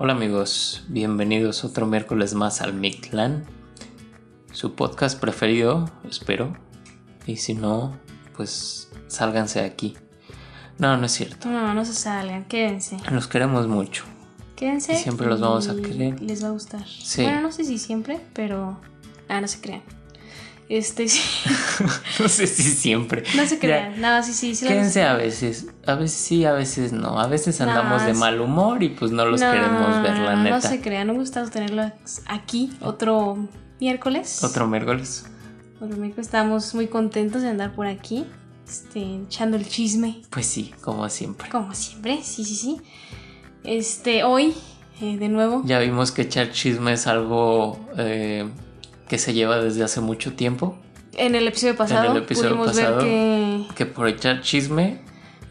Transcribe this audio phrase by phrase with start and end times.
[0.00, 3.44] Hola amigos, bienvenidos otro miércoles más al Mictlan,
[4.52, 6.56] su podcast preferido, espero.
[7.26, 7.98] Y si no,
[8.36, 9.96] pues sálganse de aquí.
[10.78, 11.48] No, no es cierto.
[11.48, 12.96] No, no se salgan, quédense.
[13.10, 14.04] Los queremos mucho.
[14.54, 14.92] Quédense.
[14.92, 16.22] Y siempre los vamos a querer.
[16.22, 16.86] Les va a gustar.
[16.86, 17.24] Sí.
[17.24, 18.80] Bueno, no sé si siempre, pero.
[19.28, 19.82] Ah, no se crean.
[20.68, 21.22] Este sí.
[22.20, 23.22] no sé si siempre.
[23.34, 24.00] No se Ya, crean.
[24.00, 24.54] No, sí, sí.
[24.54, 27.18] sí Quédense a veces, a veces sí, a veces no.
[27.18, 30.56] A veces andamos de mal humor y pues no los No, queremos ver, la neta.
[30.56, 31.90] No se crean, no gusta tenerlo
[32.26, 33.48] aquí otro
[33.80, 34.44] miércoles.
[34.44, 35.24] Otro miércoles.
[35.80, 36.26] Otro miércoles.
[36.26, 38.26] Estamos muy contentos de andar por aquí,
[38.68, 41.48] este, echando el chisme, Pues sí, como siempre.
[41.48, 42.18] como siempre.
[42.22, 42.76] Sí, sí, sí.
[43.64, 44.54] Este, hoy,
[45.00, 45.62] eh, de nuevo.
[45.64, 48.46] Ya vimos que echar chisme es algo eh,
[49.08, 50.76] que se lleva desde hace mucho tiempo.
[51.14, 53.66] En el episodio pasado, En el episodio pudimos pasado, ver que.
[53.74, 55.00] Que por echar chisme,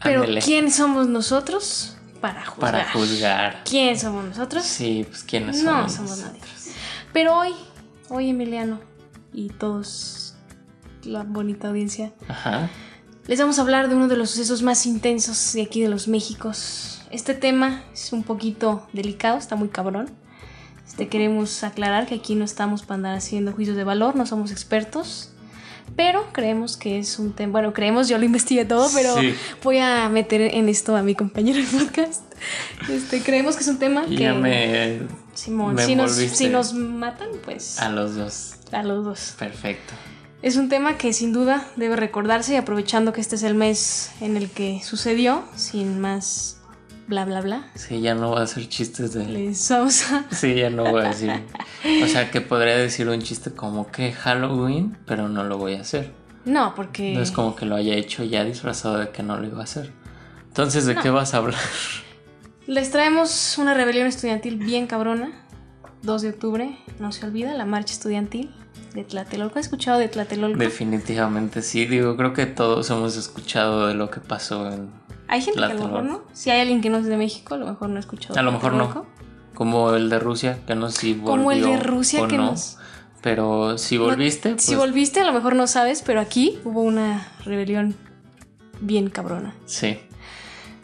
[0.02, 2.72] Pero, ándele, ¿quién somos nosotros para juzgar?
[2.72, 3.62] para juzgar.
[3.68, 4.64] ¿Quién somos nosotros?
[4.64, 5.92] Sí, pues quiénes no somos.
[5.92, 6.40] somos nadie.
[7.12, 7.54] Pero hoy,
[8.08, 8.80] hoy Emiliano
[9.32, 10.34] y todos,
[11.04, 12.70] la bonita audiencia, Ajá.
[13.26, 16.08] les vamos a hablar de uno de los sucesos más intensos de aquí de los
[16.08, 17.02] Méxicos.
[17.10, 20.10] Este tema es un poquito delicado, está muy cabrón.
[20.88, 24.50] Este, queremos aclarar que aquí no estamos para andar haciendo juicios de valor, no somos
[24.50, 25.30] expertos.
[25.96, 29.34] Pero creemos que es un tema, bueno, creemos, yo lo investigué todo, pero Sí.
[29.64, 32.22] voy a meter en esto a mi compañero de podcast.
[32.90, 34.22] Este, creemos que es un tema Y que...
[34.24, 35.00] ya me.
[35.34, 38.54] Simón, me si nos, si nos matan, pues A los dos.
[38.72, 39.34] a los dos.
[39.38, 39.94] Perfecto.
[40.42, 44.10] Es un tema que sin duda debe recordarse y aprovechando que este es el mes
[44.20, 46.57] en el que sucedió, sin más
[47.08, 49.24] bla bla bla, Sí, ya no voy a hacer chistes de.
[49.26, 50.24] les vamos a...
[50.30, 51.32] Sí, ya no voy a decir.
[52.04, 55.80] O sea, que podría decir un chiste como que Halloween, pero no lo voy a
[55.80, 56.12] hacer.
[56.44, 57.14] No, porque...
[57.14, 59.64] No es como que lo haya hecho ya disfrazado de que no lo iba a
[59.64, 59.92] hacer.
[60.48, 61.02] Entonces, ¿de No.
[61.02, 61.58] qué vas a hablar?
[62.66, 65.30] Les traemos una rebelión estudiantil bien cabrona.
[66.02, 68.54] 2 de octubre, no se olvida, la marcha estudiantil
[68.94, 69.58] de Tlatelolco.
[69.58, 70.58] ¿Has escuchado de Tlatelolco?
[70.58, 74.90] Definitivamente sí, digo, creo que todos hemos escuchado de lo que pasó en...
[75.28, 76.22] Hay gente que a lo mejor no.
[76.32, 78.42] Si hay alguien que no es de México, a lo mejor no ha escuchado A
[78.42, 79.06] lo mejor no.
[79.54, 82.36] Como el de Rusia, que no sé si volvió Como el de Rusia o que
[82.36, 82.46] no.
[82.52, 82.78] nos...
[83.20, 87.26] Pero si volviste, Si pues, volviste, a lo mejor no sabes, pero aquí hubo una
[87.44, 87.96] rebelión
[88.80, 89.54] bien cabrona.
[89.66, 89.98] sí.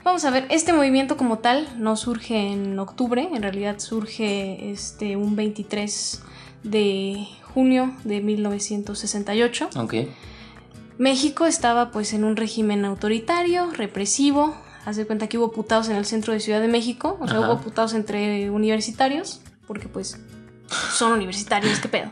[0.03, 5.17] Vamos a ver, este movimiento como tal no surge en octubre, en realidad surge este,
[5.17, 6.23] un 23
[6.63, 9.71] de junio de 1968.
[9.77, 9.95] Ok.
[10.99, 14.57] México estaba pues en un régimen autoritario, represivo.
[14.85, 17.39] Haz de cuenta que hubo putados en el centro de Ciudad de México, o sea,
[17.39, 17.51] Ajá.
[17.51, 20.21] hubo putados entre universitarios, porque pues
[20.93, 22.11] son universitarios, qué pedo.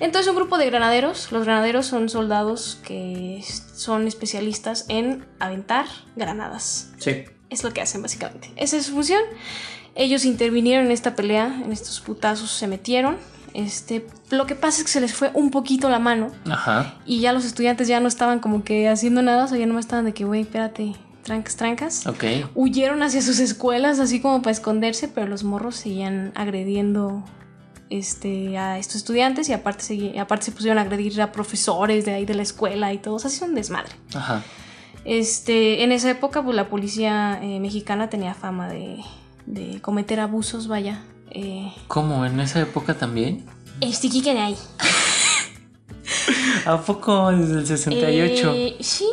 [0.00, 5.86] Entonces un grupo de granaderos, los granaderos son soldados que son especialistas en aventar
[6.16, 6.90] granadas.
[6.98, 7.24] Sí.
[7.50, 8.50] Es lo que hacen básicamente.
[8.56, 9.22] Esa es su función.
[9.94, 13.18] Ellos intervinieron en esta pelea, en estos putazos se metieron.
[13.54, 16.94] Este, lo que pasa es que se les fue un poquito la mano Ajá.
[17.04, 19.78] y ya los estudiantes ya no estaban como que haciendo nada, o sea, ya no
[19.78, 20.94] estaban de que, güey, espérate,
[21.24, 22.06] trancas, trancas.
[22.06, 22.24] Ok.
[22.54, 27.24] Huyeron hacia sus escuelas así como para esconderse, pero los morros seguían agrediendo
[27.88, 32.14] este, a estos estudiantes y aparte, segui- aparte se pusieron a agredir a profesores de
[32.14, 33.90] ahí de la escuela y todo, o sea, así un desmadre.
[34.14, 34.42] Ajá.
[35.04, 38.98] Este, en esa época, pues la policía eh, mexicana tenía fama de,
[39.46, 41.00] de cometer abusos, vaya.
[41.30, 42.24] Eh, ¿Cómo?
[42.24, 43.44] ¿En esa época también?
[43.80, 44.56] ¿qué que hay?
[46.66, 48.52] ¿A poco desde el 68?
[48.54, 49.06] Eh, sí,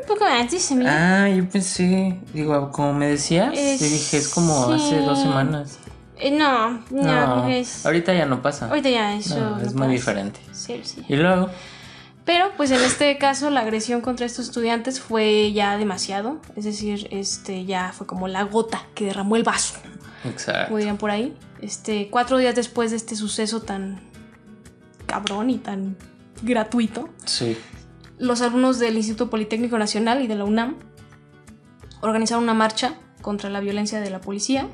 [0.00, 0.90] un poco antes, amigo.
[0.92, 4.72] Ah, yo pensé, digo, como me decías, Eh, te dije, es como sí.
[4.74, 5.78] hace dos semanas.
[6.18, 7.86] Eh, no, no, No, es...
[7.86, 8.68] ahorita ya no pasa.
[8.68, 9.38] Ahorita ya eso...
[9.38, 9.90] No, no es muy pasa.
[9.92, 10.40] diferente.
[10.52, 11.02] Sí, sí.
[11.08, 11.48] Y luego,
[12.26, 16.38] Pero, pues en este caso, la agresión contra estos estudiantes fue ya demasiado.
[16.56, 19.76] Es decir, este ya fue como la gota que derramó el vaso,
[20.24, 20.66] exacto.
[20.66, 21.34] como dirían por ahí.
[21.60, 24.00] Este, cuatro días después de este suceso tan
[25.06, 25.96] cabrón y tan
[26.42, 27.56] gratuito, Sí.
[28.18, 30.76] los alumnos del Instituto Politécnico Nacional y de la UNAM
[32.00, 34.68] organizaron una marcha contra la violencia de la policía.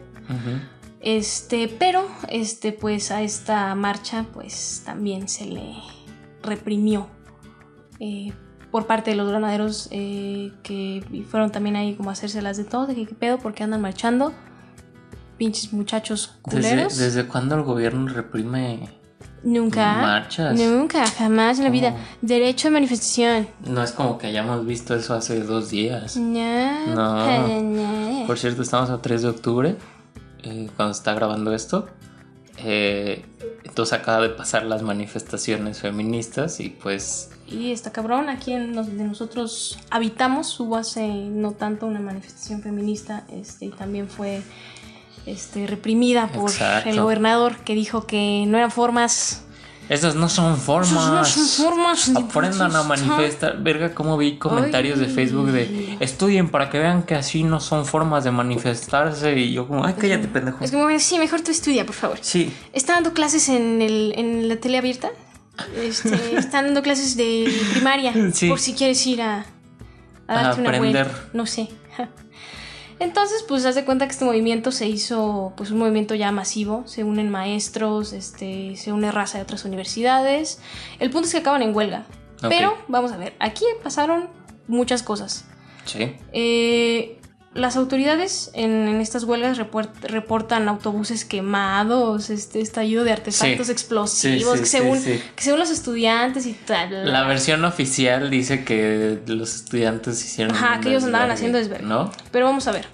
[1.01, 5.75] Este, pero este, pues a esta marcha, pues también se le
[6.43, 7.09] reprimió
[8.01, 8.33] eh,
[8.71, 12.87] por parte de los granaderos eh, que fueron también ahí como a hacérselas de todo,
[12.87, 14.33] de que qué pedo, porque andan marchando.
[15.37, 16.97] Pinches muchachos ¿Desde, culeros.
[16.97, 18.89] ¿Desde cuándo el gobierno reprime
[19.43, 19.95] Nunca.
[20.01, 20.59] marchas?
[20.59, 21.95] Nunca, jamás en la vida.
[22.23, 23.47] Derecho a manifestación.
[23.67, 26.17] No es como que hayamos visto eso hace dos días.
[26.17, 28.27] No, No.
[28.27, 29.77] Por cierto, estamos a 3 de octubre,
[30.43, 31.87] eh, cuando está grabando esto.
[32.59, 33.25] Eh,
[33.65, 39.05] entonces acaba de pasar las manifestaciones feministas y pues Y está cabrón, aquí en donde
[39.05, 44.43] nosotros habitamos hubo hace no tanto una manifestación feminista este, y también fue
[45.27, 46.89] este, reprimida por Exacto.
[46.89, 49.43] el gobernador que dijo que no eran formas.
[49.89, 50.91] Esas no son formas.
[50.91, 52.09] Esas no son formas.
[52.17, 53.63] Aprendan a manifestar.
[53.63, 55.07] Verga, como vi comentarios de.
[55.07, 59.39] Facebook de estudien para que vean que así no son formas de manifestarse.
[59.39, 60.65] Y yo, como, ay, cállate, pendejo.
[60.65, 62.19] Es como, sí, mejor tú estudia, por favor.
[62.21, 62.53] Sí.
[62.73, 65.11] Está dando clases en, el, en la tele abierta.
[65.77, 68.13] Este, están dando clases de primaria.
[68.33, 68.49] Sí.
[68.49, 69.47] Por si quieres ir a,
[70.27, 71.09] a A darte una aprender.
[71.33, 71.69] No sé.
[72.99, 76.85] Entonces, pues haz de cuenta que este movimiento se hizo pues un movimiento ya masivo.
[76.87, 80.61] Se unen maestros, este, se une raza de otras universidades.
[80.99, 82.07] El punto es que acaban en huelga.
[82.49, 84.29] Pero, vamos a ver, aquí pasaron
[84.67, 85.47] muchas cosas.
[85.85, 86.17] Sí.
[86.33, 87.16] Eh,
[87.57, 93.73] las autoridades en, en estas huelgas report- reportan autobuses quemados, este estallido de artefactos Sí.
[93.73, 97.11] explosivos, Sí, sí, que, según, que según los estudiantes y tal.
[97.11, 100.55] La versión oficial dice que los estudiantes hicieron.
[100.55, 101.87] Ajá, que ellos andaban haciendo desvergue.
[101.87, 102.13] ¿No?
[102.31, 102.87] Pero vamos a ver.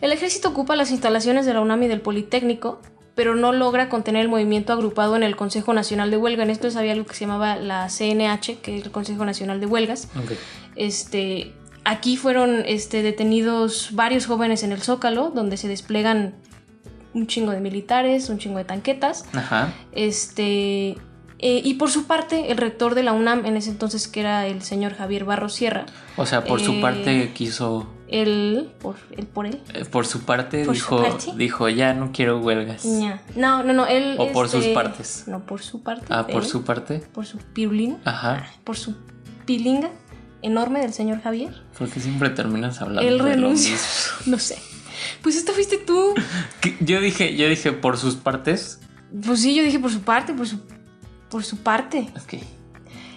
[0.00, 2.80] El ejército ocupa las instalaciones de la UNAM y del Politécnico,
[3.14, 6.42] pero no logra contener el movimiento agrupado en el Consejo Nacional de Huelga.
[6.42, 9.66] En esto había algo que se llamaba la CNH, que es el Consejo Nacional de
[9.66, 10.08] Huelgas.
[10.22, 10.32] Ok.
[10.76, 11.54] Este,
[11.86, 16.34] aquí fueron este, detenidos varios jóvenes en el Zócalo, donde se desplegan
[17.14, 19.24] un chingo de militares, un chingo de tanquetas.
[19.32, 19.72] Ajá.
[19.92, 20.90] Este,
[21.38, 24.46] eh, y por su parte, el rector de la UNAM en ese entonces, que era
[24.46, 25.86] el señor Javier Barros Sierra,
[26.16, 27.86] O sea, por su Eh, parte quiso.
[28.08, 31.32] él, por, él por él, eh, Por su parte ¿Por su dijo, parte?
[31.36, 32.84] dijo, ya no quiero huelgas.
[32.84, 33.20] ña.
[33.34, 34.16] no, no, no, él.
[34.18, 35.24] O por sus este, partes.
[35.26, 36.06] No, por su parte.
[36.10, 36.98] Ah, por él, su parte.
[37.12, 38.46] Por su pirulina, Ajá.
[38.64, 38.94] por su
[39.46, 39.90] pilinga
[40.46, 41.62] enorme del señor Javier.
[41.76, 43.02] Porque siempre terminas hablando.
[43.02, 43.76] Él mismo.
[44.26, 44.56] No sé.
[45.22, 46.14] Pues esta fuiste tú.
[46.80, 48.80] Yo dije, yo dije por sus partes.
[49.24, 50.60] Pues sí, yo dije por su parte, por su,
[51.30, 52.08] por su parte.
[52.22, 52.42] Ok.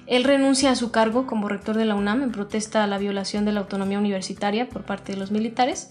[0.06, 3.46] Él renuncia a su cargo como rector de la UNAM en protesta a la violación
[3.46, 5.90] de la autonomía universitaria por parte de los militares.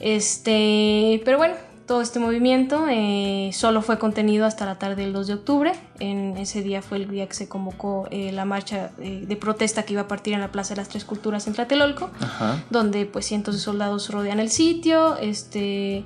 [0.00, 1.54] Este, pero bueno,
[1.86, 5.72] todo este movimiento eh, solo fue contenido hasta la tarde del 2 de octubre.
[5.98, 9.84] En ese día fue el día que se convocó eh, la marcha eh, de protesta
[9.84, 12.62] que iba a partir en la Plaza de las Tres Culturas en Tlatelolco Ajá.
[12.70, 16.04] donde pues cientos de soldados rodean el sitio, este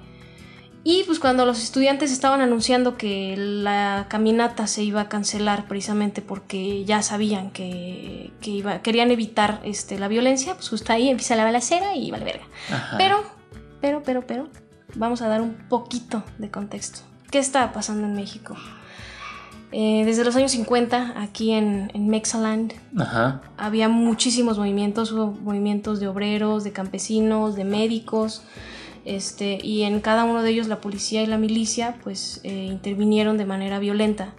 [0.88, 6.22] y pues cuando los estudiantes estaban anunciando que la caminata se iba a cancelar precisamente
[6.22, 11.34] porque ya sabían que, que iba, querían evitar este, la violencia, pues justo ahí empieza
[11.34, 12.44] la balacera y vale verga.
[12.70, 12.98] Ajá.
[12.98, 13.24] Pero,
[13.80, 14.48] pero, pero, pero,
[14.96, 17.00] vamos a dar un poquito de contexto.
[17.30, 18.56] ¿Qué está pasando en México?
[19.72, 23.42] Eh, desde los años 50, aquí en, en Mexaland, Ajá.
[23.58, 28.42] había muchísimos movimientos, hubo movimientos de obreros, de campesinos, de médicos,
[29.04, 33.38] este, y en cada uno de ellos la policía y la milicia pues eh, intervinieron
[33.38, 34.34] de manera violenta.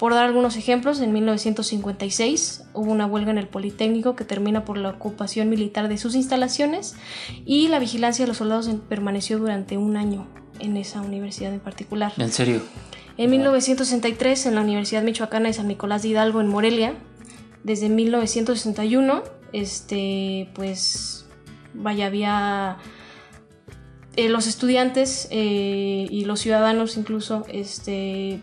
[0.00, 4.78] Por dar algunos ejemplos, en 1956 hubo una huelga en el Politécnico que termina por
[4.78, 6.94] la ocupación militar de sus instalaciones
[7.44, 10.26] y la vigilancia de los soldados permaneció durante un año
[10.58, 12.14] en esa universidad en particular.
[12.16, 12.62] En serio.
[13.18, 16.94] En 1963, en la Universidad Michoacana de San Nicolás de Hidalgo, en Morelia,
[17.62, 21.26] desde 1961, este, pues,
[21.74, 22.78] vaya, había
[24.16, 28.40] eh, los estudiantes eh, y los ciudadanos incluso, este,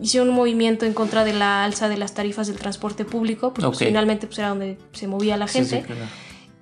[0.00, 3.66] hicieron un movimiento en contra de la alza de las tarifas del transporte público, pues,
[3.66, 5.80] pues, finalmente pues, era donde se movía la Sí, gente.
[5.80, 6.02] sí, claro.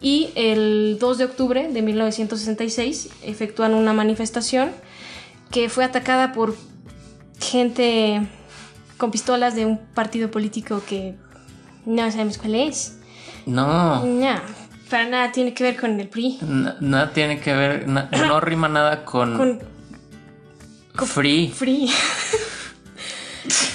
[0.01, 4.71] Y el 2 de octubre de 1966 efectúan una manifestación
[5.51, 6.55] que fue atacada por
[7.41, 8.27] gente
[8.99, 11.15] con pistolas de un partido político que
[11.87, 12.99] no sabemos cuál es.
[13.47, 14.05] No.
[14.05, 14.41] No,
[14.91, 16.39] para nada tiene que ver con el PRI.
[16.43, 17.89] n- Nada tiene que ver.
[17.89, 19.37] na- no rima nada con.
[19.37, 21.49] Con free.
[21.49, 21.91] Free.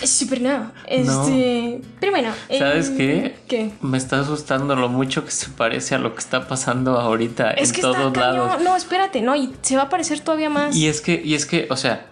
[0.03, 0.71] Súper no.
[0.87, 2.31] Este, Pero bueno.
[2.57, 3.35] ¿Sabes em, qué?
[3.47, 3.71] ¿Qué?
[3.81, 7.69] Me está asustando lo mucho que se parece a lo que está pasando ahorita Es
[7.69, 8.47] en que todos está cañón.
[8.47, 8.61] lados.
[8.63, 10.75] No, espérate, no, y se va a parecer todavía más.
[10.75, 12.07] Y es que, y es que, o sea,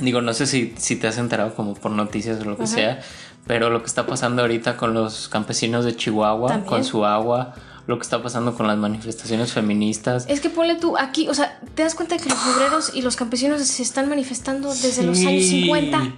[0.00, 2.72] digo, no sé si, si te has enterado como por noticias o lo que Ajá.
[2.74, 3.00] sea,
[3.46, 6.68] pero lo que está pasando ahorita con los campesinos de Chihuahua, También.
[6.68, 7.54] con su agua,
[7.86, 10.24] lo que está pasando con las manifestaciones feministas.
[10.28, 13.16] Es que ponle tú aquí, o sea, te das cuenta que los obreros y los
[13.16, 16.12] campesinos se están manifestando desde los años 50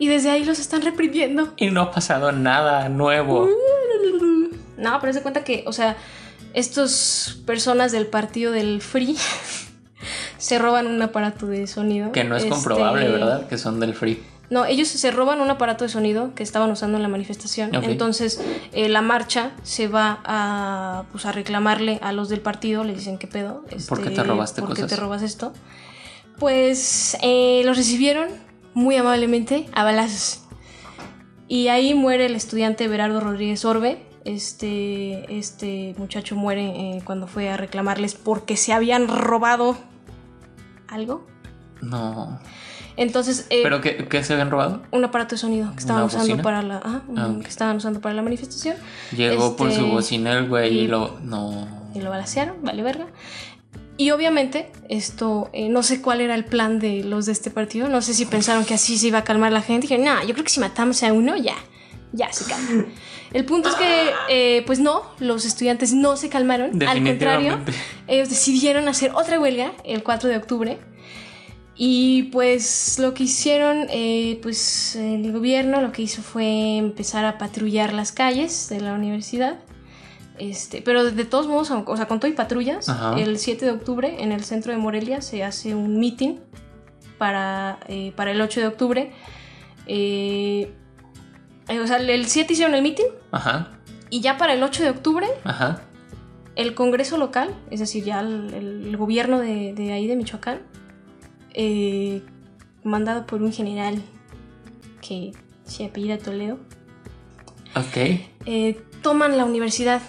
[0.00, 1.52] y desde ahí los están reprimiendo.
[1.56, 3.48] Y no ha pasado nada nuevo.
[4.76, 5.94] No, pero se cuenta que, o sea,
[6.54, 9.14] estos personas del partido del Free
[10.38, 12.12] se roban un aparato de sonido.
[12.12, 13.46] Que no es Este, comprobable, ¿verdad?
[13.46, 14.22] Que son del free.
[14.48, 17.74] No, ellos se roban un aparato de sonido que estaban usando en la manifestación.
[17.74, 18.40] Entonces,
[18.72, 22.82] eh, la marcha se va a, pues, a reclamarle a los del partido.
[22.82, 23.60] Le dicen, ¿qué pedo?
[23.86, 24.90] ¿Por qué Este, te robaste ¿por qué cosas?
[24.90, 25.52] te robas esto?
[26.38, 28.28] Pues eh, los recibieron
[28.74, 30.42] muy amablemente a balazos.
[31.48, 34.06] Y ahí muere el estudiante Berardo Rodríguez Orbe.
[34.24, 39.76] Este, este muchacho muere eh, cuando fue a reclamarles porque se habían robado
[40.88, 41.26] algo.
[41.80, 42.38] No.
[42.96, 44.82] Entonces, eh, ¿Pero qué, qué se habían robado?
[44.90, 46.42] un aparato de sonido que estaban ¿Una usando bocina?
[46.42, 48.76] para la ajá, un- Ah, que estaban usando para la manifestación
[49.16, 51.18] Llegó por Este, su bocina el güey y y- lo.
[51.22, 51.66] No.
[51.94, 53.06] y lo balacearon, vale verga.
[54.00, 57.86] Y obviamente, esto, eh, no sé cuál era el plan de los de este partido,
[57.90, 59.82] no sé si pensaron que así se iba a calmar la gente.
[59.88, 61.56] Dijeron, no, yo creo que si matamos a uno, ya,
[62.12, 62.86] ya se calma.
[63.34, 66.82] El punto es que, eh, pues no, los estudiantes no se calmaron.
[66.82, 67.58] Al contrario,
[68.08, 70.78] ellos decidieron hacer otra huelga el 4 de octubre.
[71.76, 77.36] Y pues lo que hicieron, eh, pues el gobierno lo que hizo fue empezar a
[77.36, 79.58] patrullar las calles de la universidad.
[80.40, 83.14] Este, pero de todos modos, o sea, con todo y patrullas, Ajá.
[83.20, 86.38] el 7 de octubre en el centro de Morelia se hace un meeting
[87.18, 89.12] para, eh, para el 8 de octubre.
[89.86, 90.72] Eh,
[91.68, 93.68] eh, o sea, el 7 hicieron el meeting Ajá.
[94.08, 95.82] y ya para el 8 de octubre Ajá.
[96.56, 100.62] el Congreso local, es decir, ya el, el gobierno de, de ahí de Michoacán,
[101.52, 102.22] eh,
[102.82, 104.00] mandado por un general
[105.06, 105.32] que
[105.64, 106.58] se apellida Toledo,
[107.76, 108.78] Ok.
[109.02, 110.00] toman la universidad,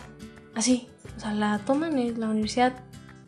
[0.55, 2.73] así, o sea, la toman, es la universidad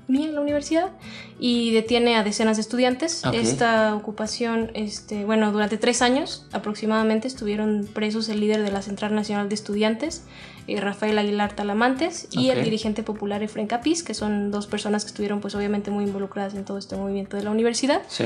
[0.07, 0.91] mía, la universidad,
[1.39, 3.23] y detiene a decenas de estudiantes.
[3.33, 9.15] Esta ocupación, este, bueno, durante tres años aproximadamente estuvieron presos el líder de la Central
[9.15, 10.23] Nacional de Estudiantes,
[10.67, 15.09] eh, Rafael Aguilar Talamantes, y el dirigente popular Efren Capiz, que son dos personas que
[15.09, 18.01] estuvieron pues obviamente muy involucradas en todo este movimiento de la universidad.
[18.07, 18.25] Sí.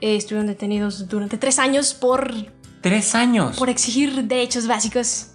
[0.00, 2.34] Eh, estuvieron detenidos durante tres años por
[2.80, 3.56] Tres años.
[3.56, 5.28] por exigir derechos básicos,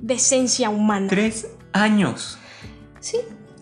[0.00, 1.08] decencia humana.
[1.08, 1.48] Tres
[1.78, 2.36] años.
[3.00, 3.16] Sí,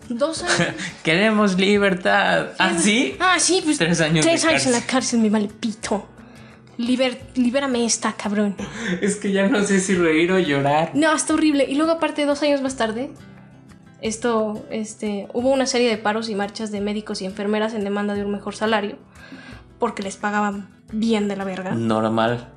[0.09, 0.73] dos años.
[1.03, 2.47] Queremos libertad.
[2.59, 3.15] ¿Ah, sí?
[3.19, 4.91] Ah, sí, pues Tres años Tres años en la cárcel.
[4.93, 6.07] cárcel, me vale pito.
[6.77, 8.55] Liber- libérame esta, cabrón.
[9.01, 10.91] Es que ya no sé si reír o llorar.
[10.93, 11.65] No, está horrible.
[11.67, 13.09] Y luego, aparte, dos años más tarde,
[14.01, 18.13] esto, este, hubo una serie de paros y marchas de médicos y enfermeras en demanda
[18.13, 18.97] de un mejor salario,
[19.79, 21.71] porque les pagaban bien de la verga.
[21.71, 22.53] Normal.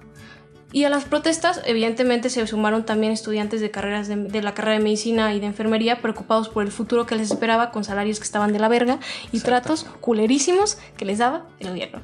[0.73, 4.79] Y a las protestas, evidentemente, se sumaron también estudiantes de carreras de, de la carrera
[4.79, 8.25] de medicina y de enfermería preocupados por el futuro que les esperaba con salarios que
[8.25, 9.01] estaban de la verga
[9.33, 9.47] y Exacto.
[9.47, 12.01] tratos culerísimos que les daba el gobierno.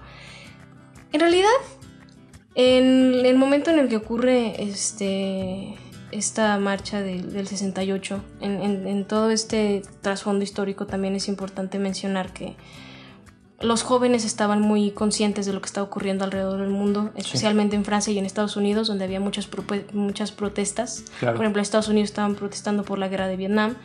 [1.13, 1.49] En realidad,
[2.55, 5.75] en el momento en el que ocurre este,
[6.11, 11.79] esta marcha del, del 68, en, en- en todo este trasfondo histórico también es importante
[11.79, 12.57] mencionar que
[13.61, 17.85] los jóvenes estaban muy conscientes de lo que estaba ocurriendo alrededor del mundo, especialmente en
[17.85, 19.49] Francia y en Estados Unidos, donde había muchas,
[19.93, 21.05] muchas protestas.
[21.21, 21.37] Claro.
[21.37, 23.77] Por ejemplo, en Estados Unidos estaban protestando por la guerra de Vietnam.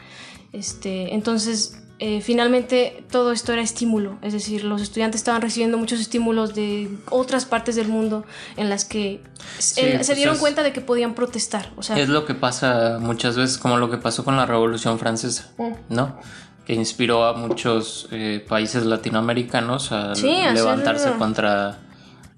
[0.51, 6.01] Este, entonces, eh, finalmente todo esto era estímulo, es decir, los estudiantes estaban recibiendo muchos
[6.01, 8.25] estímulos de otras partes del mundo
[8.57, 9.21] en las que
[9.59, 11.71] Sí, eh, pues se dieron cuenta de que podían protestar.
[11.77, 14.97] O sea, Es lo que pasa muchas veces, como lo que pasó con la Revolución
[14.99, 15.73] Francesa, Mm.
[15.89, 16.17] ¿no?
[16.65, 21.79] Que inspiró a muchos eh, países latinoamericanos a Sí, levantarse hacer- contra,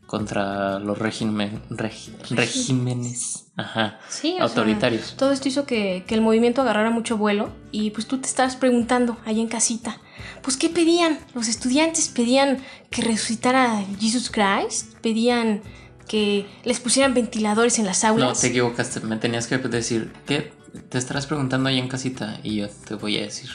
[0.06, 5.16] contra los regi- regímenes ajá, Sí, o sea, autoritarios.
[5.18, 8.56] todo esto hizo que, que el movimiento agarrara mucho vuelo y pues tú te estabas
[8.56, 10.00] preguntando ahí en casita,
[10.42, 11.20] pues ¿qué pedían?
[11.36, 15.62] Los estudiantes pedían que resucitara Jesus Christ, pedían
[16.08, 18.42] que les pusieran ventiladores en las no, aulas.
[18.42, 20.54] te equivocaste, me tenías que decir, ¿qué?
[20.90, 23.50] Te estarás preguntando ahí en casita y yo te voy a decir.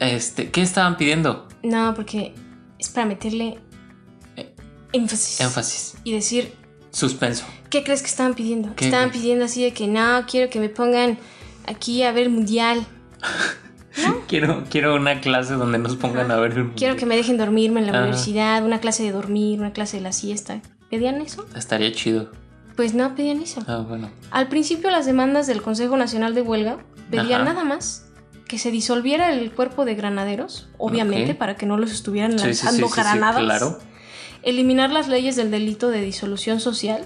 [0.00, 1.48] Este, ¿qué estaban pidiendo?
[1.62, 2.34] No, porque
[2.78, 3.58] es para meterle
[4.36, 4.54] Eh,
[4.92, 5.40] énfasis.
[5.40, 5.94] Énfasis.
[6.04, 6.52] Y decir,
[6.90, 7.44] Suspenso.
[7.70, 8.74] ¿qué crees que estaban pidiendo?
[8.76, 8.86] ¿Qué?
[8.86, 11.18] Estaban pidiendo así de que no, quiero que me pongan
[11.66, 12.86] aquí a ver el mundial.
[14.28, 17.80] Quiero, quiero una clase donde nos pongan a ver el Quiero que me dejen dormirme
[17.80, 18.02] en la Ajá.
[18.02, 20.60] universidad, una clase de dormir, una clase de la siesta.
[20.88, 21.46] ¿Pedían eso?
[21.56, 22.30] Estaría chido.
[22.76, 23.60] Pues no pedían eso.
[23.66, 24.10] Ah, bueno.
[24.30, 26.78] Al principio las demandas del Consejo Nacional de Huelga
[27.10, 27.54] pedían Ajá.
[27.54, 28.07] nada más
[28.48, 32.88] que se disolviera el cuerpo de granaderos, obviamente, para que no los estuvieran sí, lanzando
[32.88, 33.42] sí, sí, granadas.
[33.42, 33.78] claro.
[34.42, 37.04] Eliminar las leyes del delito de disolución social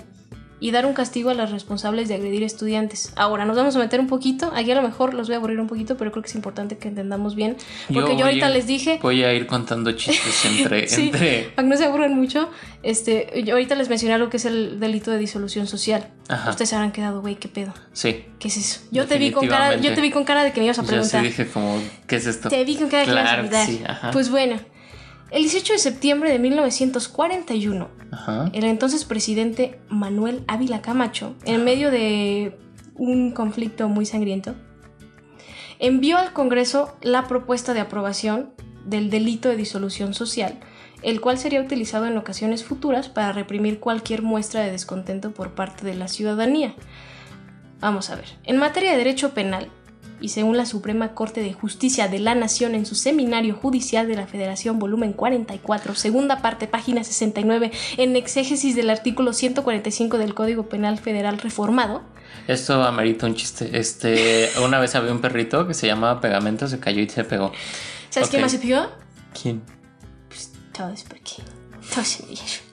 [0.63, 3.13] y dar un castigo a los responsables de agredir estudiantes.
[3.17, 5.59] Ahora, nos vamos a meter un poquito, aquí a lo mejor los voy a aburrir
[5.59, 7.57] un poquito, pero creo que es importante que entendamos bien,
[7.93, 9.01] porque yo, ahorita a- les dije...
[9.03, 10.87] Voy a ir contando chistes entre.
[10.87, 11.51] Sí, entre...
[11.57, 12.49] para que no se aburran mucho,
[12.85, 16.09] este, yo ahorita les mencioné lo que es el delito de disolución social.
[16.29, 16.51] Ajá.
[16.51, 17.75] Ustedes se habrán quedado, güey, qué pedo.
[17.93, 18.25] Sí.
[18.39, 18.81] ¿Qué es eso?
[18.93, 20.83] Yo te vi con cara, yo te vi con cara de que me ibas a
[20.83, 21.23] Yo sí preguntar.
[21.25, 22.49] dije como, ¿qué es esto?
[22.49, 23.67] Te vi con cara de que me ibas a preguntar.
[23.67, 24.11] sí, ajá.
[24.13, 24.61] Pues bueno,
[25.33, 28.51] el 18 de septiembre de 1941, Ajá.
[28.53, 32.59] el entonces presidente Manuel Ávila Camacho, en medio de
[32.95, 34.55] un conflicto muy sangriento,
[35.79, 38.51] envió al Congreso la propuesta de aprobación
[38.85, 40.61] del delito de disolución social,
[41.03, 45.87] el cual sería utilizado en ocasiones futuras para reprimir cualquier muestra de descontento por parte
[45.87, 46.75] de la ciudadanía.
[47.81, 49.69] Vamos a ver, en materia de derecho penal,
[50.23, 54.15] y según la Suprema Corte de Justicia de la Nación en su Seminario Judicial de
[54.15, 60.69] la Federación, volumen 44, segunda parte, página 69, en exégesis del artículo 145 del Código
[60.69, 62.03] Penal Federal reformado.
[62.47, 63.77] Esto amerita un chiste.
[63.77, 67.53] Este, una vez había un perrito que se llamaba Pegamento, se cayó y se pegó.
[68.09, 68.87] ¿Sabes quién más se pegó?
[69.41, 69.63] ¿Quién?
[70.29, 71.43] Pues todos, porque
[71.93, 72.72] todos se vieron.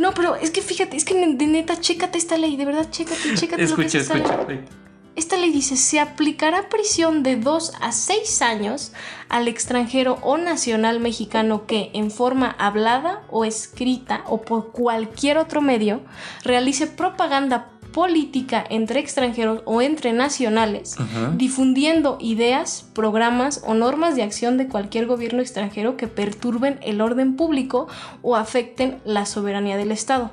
[0.00, 3.34] No, pero es que fíjate, es que de neta, chécate esta ley, de verdad, chécate,
[3.34, 4.22] chécate lo que Escucha, es esta ley.
[4.22, 4.80] escucha.
[5.14, 8.92] Esta ley dice, se aplicará prisión de 2 a 6 años
[9.28, 15.60] al extranjero o nacional mexicano que, en forma hablada o escrita o por cualquier otro
[15.60, 16.00] medio,
[16.44, 20.96] realice propaganda política entre extranjeros o entre nacionales,
[21.36, 27.36] difundiendo ideas, programas o normas de acción de cualquier gobierno extranjero que perturben el orden
[27.36, 27.88] público
[28.22, 30.30] o afecten la soberanía del Estado.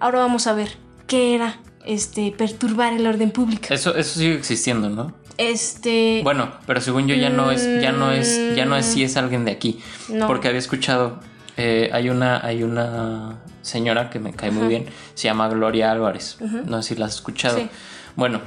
[0.00, 3.66] Ahora vamos a ver qué era este perturbar el orden público.
[3.70, 5.12] Eso, eso sigue existiendo, ¿no?
[5.38, 9.02] Este Bueno, pero según yo ya no es, ya no es, ya no es si
[9.02, 9.80] es alguien de aquí.
[10.08, 10.26] No.
[10.26, 11.20] Porque había escuchado,
[11.56, 16.36] eh, hay una, hay una señora que me cae muy bien, se llama Gloria Álvarez.
[16.66, 17.58] No sé si la has escuchado.
[17.58, 17.68] Sí.
[18.14, 18.40] Bueno,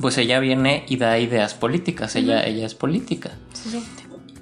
[0.00, 3.30] pues ella viene y da ideas políticas, ella, ella es política.
[3.54, 3.84] Sí, sí.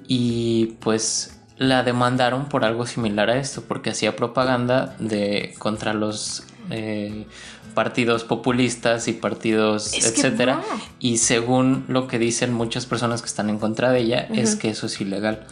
[0.07, 6.43] Y pues la demandaron por algo similar a esto, porque hacía propaganda de contra los
[6.71, 7.27] eh,
[7.75, 10.61] partidos populistas y partidos, Es etcétera.
[10.99, 14.69] Y según lo que dicen muchas personas que están en contra de ella, es que
[14.69, 15.45] eso es ilegal.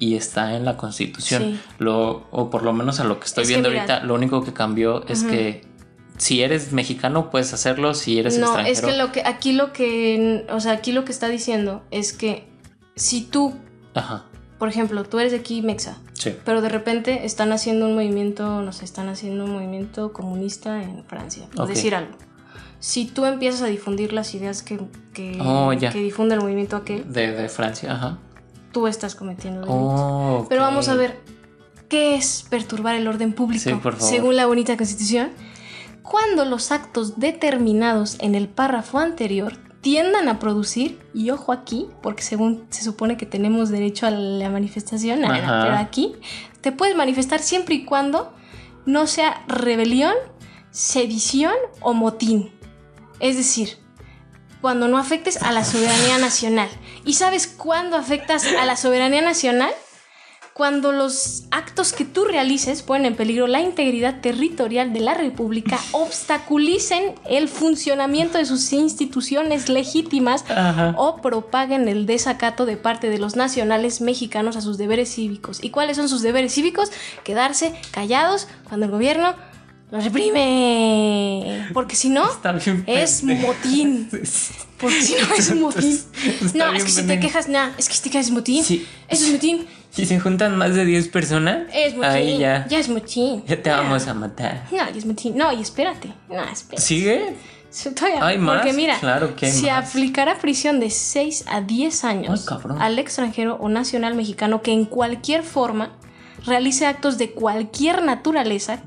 [0.00, 1.42] Y está en la constitución.
[1.42, 1.60] Sí.
[1.78, 4.52] Lo, o por lo menos a lo que estoy Es viendo ahorita, lo único que
[4.52, 5.62] cambió es que
[6.16, 8.72] si eres mexicano puedes hacerlo, si eres no, extranjero.
[8.72, 12.12] es que lo que aquí lo que, o sea, aquí lo que está diciendo es
[12.12, 12.46] que
[12.96, 13.54] si tú,
[13.94, 14.24] Ajá,
[14.58, 16.34] por ejemplo, tú eres de aquí Mexa, sí.
[16.44, 21.04] pero de repente están haciendo un movimiento, no sé, están haciendo un movimiento comunista en
[21.04, 21.70] Francia, por Ok.
[21.70, 22.12] decir algo.
[22.78, 24.78] Si tú empiezas a difundir las ideas que,
[25.14, 28.18] que, Oh, que difunde el movimiento aquel, De, de Francia, ajá.
[28.72, 29.78] Tú estás cometiendo delitos.
[29.78, 31.20] Oh, Pero vamos a ver,
[31.88, 33.64] ¿qué es perturbar el orden público?
[33.64, 33.74] Sí.
[33.98, 35.30] Según la bonita constitución,
[36.02, 42.22] cuando los actos determinados en el párrafo anterior tiendan a producir, y ojo aquí, porque
[42.22, 45.62] según se supone que tenemos derecho a la manifestación, Ajá.
[45.62, 46.16] pero aquí
[46.60, 48.32] te puedes manifestar siempre y cuando
[48.84, 50.14] no sea rebelión,
[50.70, 52.52] sedición o motín.
[53.20, 53.78] Es decir,
[54.60, 56.68] cuando no afectes a la soberanía nacional.
[57.04, 59.70] ¿Y sabes cuándo afectas a la soberanía nacional?
[60.52, 65.78] Cuando los actos que tú realices ponen en peligro la integridad territorial de la República,
[65.92, 70.94] obstaculicen el funcionamiento de sus instituciones legítimas Ajá.
[70.98, 75.64] o propaguen el desacato de parte de los nacionales mexicanos a sus deberes cívicos.
[75.64, 76.90] ¿Y cuáles son sus deberes cívicos?
[77.24, 79.34] Quedarse callados cuando el gobierno
[79.90, 81.68] los reprime.
[81.72, 82.24] Porque si no,
[82.86, 84.08] es motín.
[84.80, 86.00] Porque si no es motín.
[86.54, 88.64] No, es que si te quejas, nah, es que si te quejas es motín.
[88.64, 88.86] Sí.
[89.08, 89.66] Eso es motín.
[89.90, 92.10] Si se juntan más de 10 personas, Es motín.
[92.10, 93.44] ahí ya, Ya es motín.
[93.46, 94.64] ya te vamos a matar.
[94.70, 95.36] No, ya es motín.
[95.36, 96.12] No, y espérate.
[96.28, 96.80] No, espérate.
[96.82, 97.34] ¿Sigue?
[97.94, 98.56] Todavía- ¿Hay más?
[98.58, 99.88] Porque mira, Claro que se más.
[99.90, 104.86] aplicará prisión de 6 a 10 años Ay, al extranjero o nacional mexicano que en
[104.86, 105.92] cualquier forma
[106.46, 108.82] realice actos de cualquier naturaleza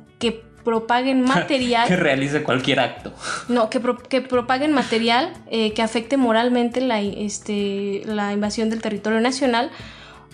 [0.65, 3.13] que propaguen que material, realice cualquier acto.
[3.49, 8.81] no, que, pro- que propaguen material eh, que afecte moralmente la, este, la invasión del
[8.81, 9.71] territorio nacional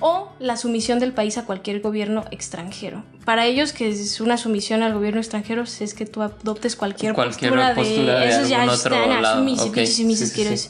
[0.01, 3.03] o la sumisión del país a cualquier gobierno extranjero.
[3.25, 7.51] Para ellos, que es una sumisión al gobierno extranjero, es que tú adoptes cualquier, Cualquier
[7.51, 8.31] postura, postura de de...
[8.31, 9.39] Esos ya algún otro están lado.
[9.39, 10.69] sumisos, Ok, pinches sumisos, sí, sí, quiero sí.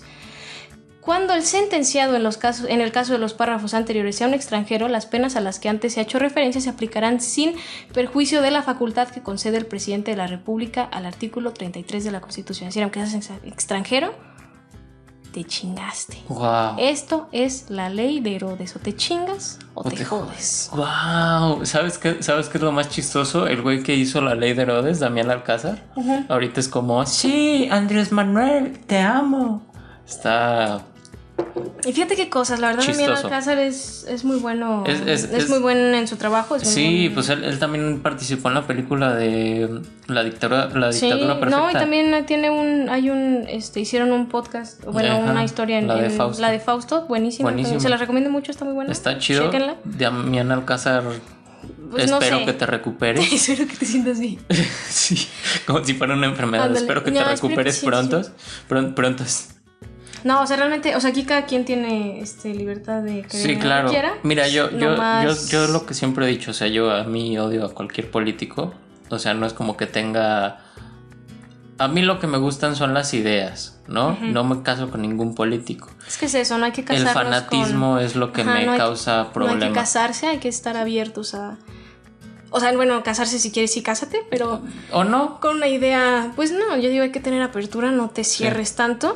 [1.09, 4.35] Cuando el sentenciado en, los casos, en el caso de los párrafos anteriores sea un
[4.35, 7.55] extranjero, las penas a las que antes se ha hecho referencia se aplicarán sin
[7.95, 12.11] perjuicio de la facultad que concede el presidente de la República al artículo 33 de
[12.11, 12.67] la Constitución.
[12.67, 14.13] Es decir, aunque seas ex- extranjero,
[15.33, 16.19] te chingaste.
[16.27, 16.75] Wow.
[16.77, 18.75] Esto es la ley de Herodes.
[18.75, 20.69] O te chingas o, te, jodes.
[20.73, 21.65] Wow.
[21.65, 23.47] ¿Sabes qué, ¿Sabes qué es lo más chistoso?
[23.47, 25.85] El güey que hizo la ley de Herodes, Damián Alcázar.
[25.95, 26.25] Ujú.
[26.29, 29.63] Ahorita es como, sí, Andrés Manuel, te amo.
[30.07, 30.85] Está.
[31.85, 33.11] Y fíjate qué cosas, la verdad, Damián.
[33.11, 34.83] Alcázar es, es muy bueno.
[34.85, 36.55] Es- es- Es, es- muy bueno en su trabajo.
[36.57, 41.05] es Sí, pues él, él también participó en la película de La dictadura, la Sí,
[41.05, 41.57] dictadura perfecta.
[41.63, 45.79] no, y también tiene un, hay un, este, hicieron un podcast, bueno, Ajá, una historia
[45.79, 46.41] en la de en- Fausto.
[46.41, 48.91] la de Fausto, buenísima, se la recomiendo mucho, está muy buena.
[48.91, 49.45] Está chido.
[49.45, 49.77] Chéquenla.
[49.85, 51.03] Damián Alcázar,
[51.91, 52.45] Pues no espero sé.
[52.45, 53.31] que te recuperes.
[53.49, 54.37] Espero que te sientas bien.
[54.89, 55.27] sí,
[55.65, 56.65] como si fuera una enfermedad.
[56.65, 56.81] Ándale.
[56.81, 58.23] Espero que No, te que recuperes sí, pronto.
[58.23, 58.29] sí.
[60.23, 63.53] No, o sea, realmente, o sea, aquí cada quien tiene este, libertad de creer Sí,
[63.55, 63.87] lo claro.
[63.87, 64.13] que quiera.
[64.23, 67.37] Mira, yo, yo, yo, yo lo que siempre he dicho, o sea, yo a mí
[67.39, 68.73] odio a cualquier político.
[69.09, 70.59] O sea, no es como que tenga
[71.79, 74.17] a mí lo que me gustan son las ideas, ¿no?
[74.21, 75.89] No me caso con ningún político.
[76.05, 78.53] Es que es eso, no hay que El casarnos fanatismo con- es lo que Ajá,
[78.53, 79.69] me no hay que- causa No hay problemas.
[79.69, 81.57] que casarse, hay que estar abiertos a...
[82.51, 85.39] O sea, bueno, casarse si quieres sí cásate, pero ¿O no?
[85.39, 89.15] con una idea, pues no, yo digo hay que tener apertura, no te cierres tanto.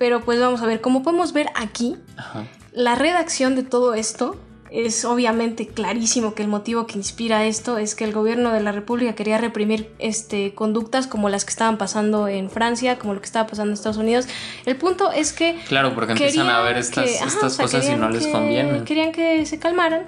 [0.00, 2.46] Pero pues vamos a ver, como podemos ver aquí, Ajá.
[2.72, 4.34] la redacción de todo esto
[4.70, 8.72] es obviamente clarísimo que el motivo que inspira esto es que el gobierno de la
[8.72, 13.26] República quería reprimir este, conductas como las que estaban pasando en Francia, como lo que
[13.26, 14.26] estaba pasando en Estados Unidos.
[14.64, 17.64] El punto es que Claro, porque empiezan a ver estas, que- ajá, estas o sea,
[17.66, 18.84] cosas y no les convienen.
[18.86, 20.06] Querían que se calmaran.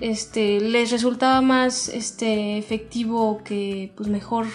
[0.00, 4.46] Este, les resultaba más este, efectivo que pues mejor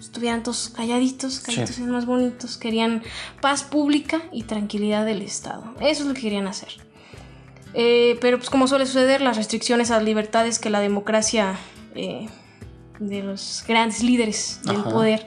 [0.00, 1.82] estuvieran todos calladitos, calladitos Sí.
[1.82, 2.56] y más bonitos.
[2.56, 3.02] Querían
[3.40, 5.62] paz pública y tranquilidad del Estado.
[5.80, 6.70] Eso es lo que querían hacer.
[7.74, 11.56] Eh, pero pues como suele suceder, las restricciones a las libertades que la democracia
[11.94, 12.28] eh,
[13.00, 14.90] de los grandes líderes del Ajá.
[14.90, 15.26] poder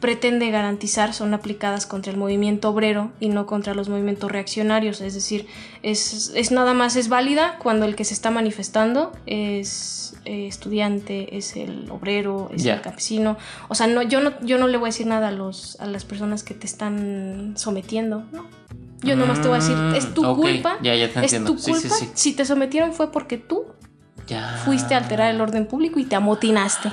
[0.00, 5.00] pretende garantizar son aplicadas contra el movimiento obrero y no contra los movimientos reaccionarios.
[5.00, 5.46] Es decir,
[5.84, 11.36] es, es nada más es válida cuando el que se está manifestando es eh, estudiante,
[11.38, 13.36] es el obrero, es el campesino.
[13.68, 15.86] O sea, no, yo, no, yo no le voy a decir nada a, los, a
[15.86, 18.46] las personas que te están sometiendo, ¿no?
[19.04, 20.78] Yo nomás te voy a decir, Mm, es tu culpa.
[20.82, 21.94] ya, ya te es tu Sí, sí, culpa.
[21.96, 22.10] sí.
[22.14, 23.66] Si te sometieron fue porque tú
[24.28, 24.60] Ya.
[24.64, 26.90] fuiste a alterar el orden público y te amotinaste.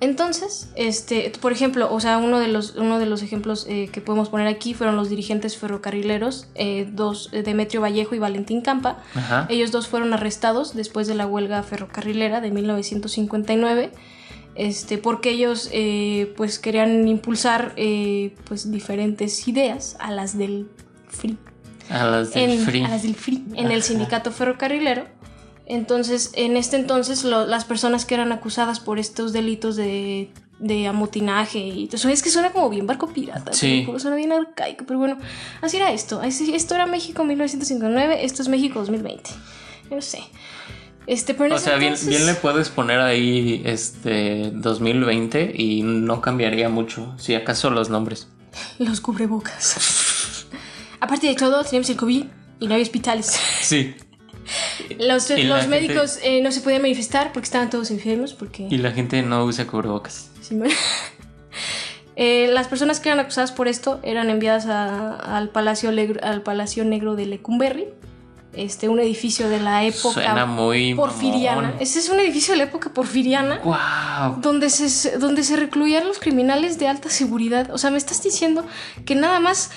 [0.00, 4.00] Entonces, este, por ejemplo, o sea, uno de los, uno de los ejemplos eh, que
[4.00, 8.96] podemos poner aquí fueron los dirigentes ferrocarrileros, eh, dos, eh, Demetrio Vallejo y Valentín Campa.
[9.14, 9.46] Ajá.
[9.50, 13.92] Ellos dos fueron arrestados después de la huelga ferrocarrilera de 1959,
[14.54, 17.74] este, porque ellos eh, pues querían impulsar
[18.44, 20.68] pues diferentes ideas a las del
[21.08, 21.36] FRI
[21.90, 22.84] A las del en, free.
[22.84, 25.04] a las del FRI, en el sindicato ferrocarrilero.
[25.72, 30.88] Entonces, en este entonces, lo- las personas que eran acusadas por estos delitos de, de
[30.88, 33.86] amotinaje y eso es que suena como bien barco pirata, Sí.
[33.98, 35.16] suena bien arcaico, pero bueno,
[35.62, 36.20] así era esto.
[36.20, 39.30] Así- esto era México 1959, esto es México 2020.
[39.88, 40.20] Yo no sé.
[41.06, 46.20] Este, pero O sea, bien, entonces- bien le puedes poner ahí este 2020 y no
[46.20, 48.26] cambiaría mucho, si acaso los nombres.
[48.80, 50.46] Los cubrebocas.
[51.00, 52.24] Aparte de todo, tenemos el COVID
[52.58, 53.38] y no hay hospitales.
[53.62, 53.94] Sí.
[54.98, 58.66] Los, gente- médicos eh, no se podían manifestar porque estaban todos enfermos, porque...
[58.70, 60.30] Y la gente no usa cubrebocas.
[60.40, 60.58] Sí,
[62.16, 66.42] Eh, las personas que eran acusadas por esto eran enviadas a- al, Palacio Legro- al
[66.42, 67.86] Palacio Negro de Lecumberri,
[68.52, 71.62] este, un edificio de la época Suena muy porfiriana.
[71.62, 71.76] mamón.
[71.80, 74.40] Ese es un edificio de la época porfiriana Wow.
[74.42, 77.70] donde se, donde se recluían los criminales de alta seguridad.
[77.72, 78.66] O sea, me estás diciendo
[79.06, 79.70] que nada más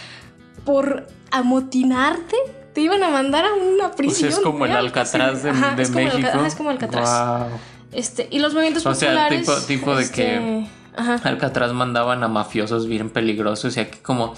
[0.65, 2.35] por amotinarte
[2.73, 4.29] te iban a mandar a una Pues prisión.
[4.29, 5.49] es como el Alcatraz de.
[5.51, 6.29] Ajá, de es como el México.
[6.33, 7.09] ajá, es como Alcatraz.
[7.49, 7.59] Wow.
[7.91, 9.39] Este, y los movimientos O sea, populares.
[9.41, 11.19] tipo- tipo de que- este, Ajá.
[11.23, 14.35] Alcatraz mandaban a mafiosos bien peligrosos y aquí como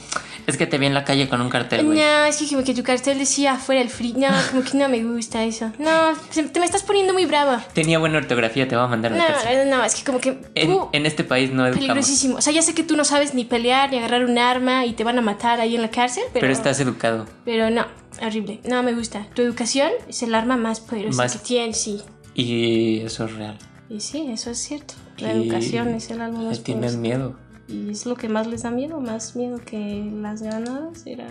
[0.47, 1.97] es que te vi en la calle con un cartel, güey.
[1.97, 4.13] No, es que como que tu cartel decía fuera el free.
[4.13, 5.71] No, como que no me gusta eso.
[5.79, 7.61] No, te me estás poniendo muy brava.
[7.73, 9.69] Tenía buena ortografía, te va a mandar a la cárcel.
[9.69, 11.79] No, no, es que como que En, en este país no educamos.
[11.87, 12.37] peligrosísimo.
[12.37, 14.93] O sea, ya sé que tú no sabes ni pelear ni agarrar un arma y
[14.93, 17.25] te van a matar ahí en la cárcel, pero, Pero estás educado.
[17.43, 17.85] pero no,
[18.21, 18.61] horrible.
[18.67, 19.27] No me gusta.
[19.33, 22.01] Tu educación es el arma más poderosa Más- que tienes, sí.
[22.33, 23.57] Y eso es real.
[23.89, 24.93] Y sí, eso es cierto.
[25.17, 27.17] La Y educación es el arma más Le tienes poderosa.
[27.17, 27.39] miedo.
[27.67, 31.27] Y es lo que más les da miedo, más miedo que las granadas era...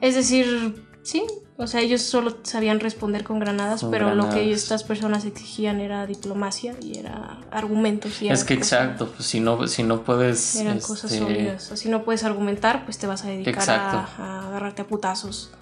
[0.00, 1.24] Es decir, sí,
[1.56, 5.80] o sea, ellos solo sabían responder con granadas, Con pero lo que estas personas exigían
[5.80, 8.20] era diplomacia y era argumentos.
[8.20, 10.56] Y Es que cosas- exacto, pues si no, si no puedes.
[10.56, 11.70] Eran cosas este, sólidas.
[11.72, 15.52] O si no puedes argumentar, pues te vas a dedicar a, a agarrarte a putazos.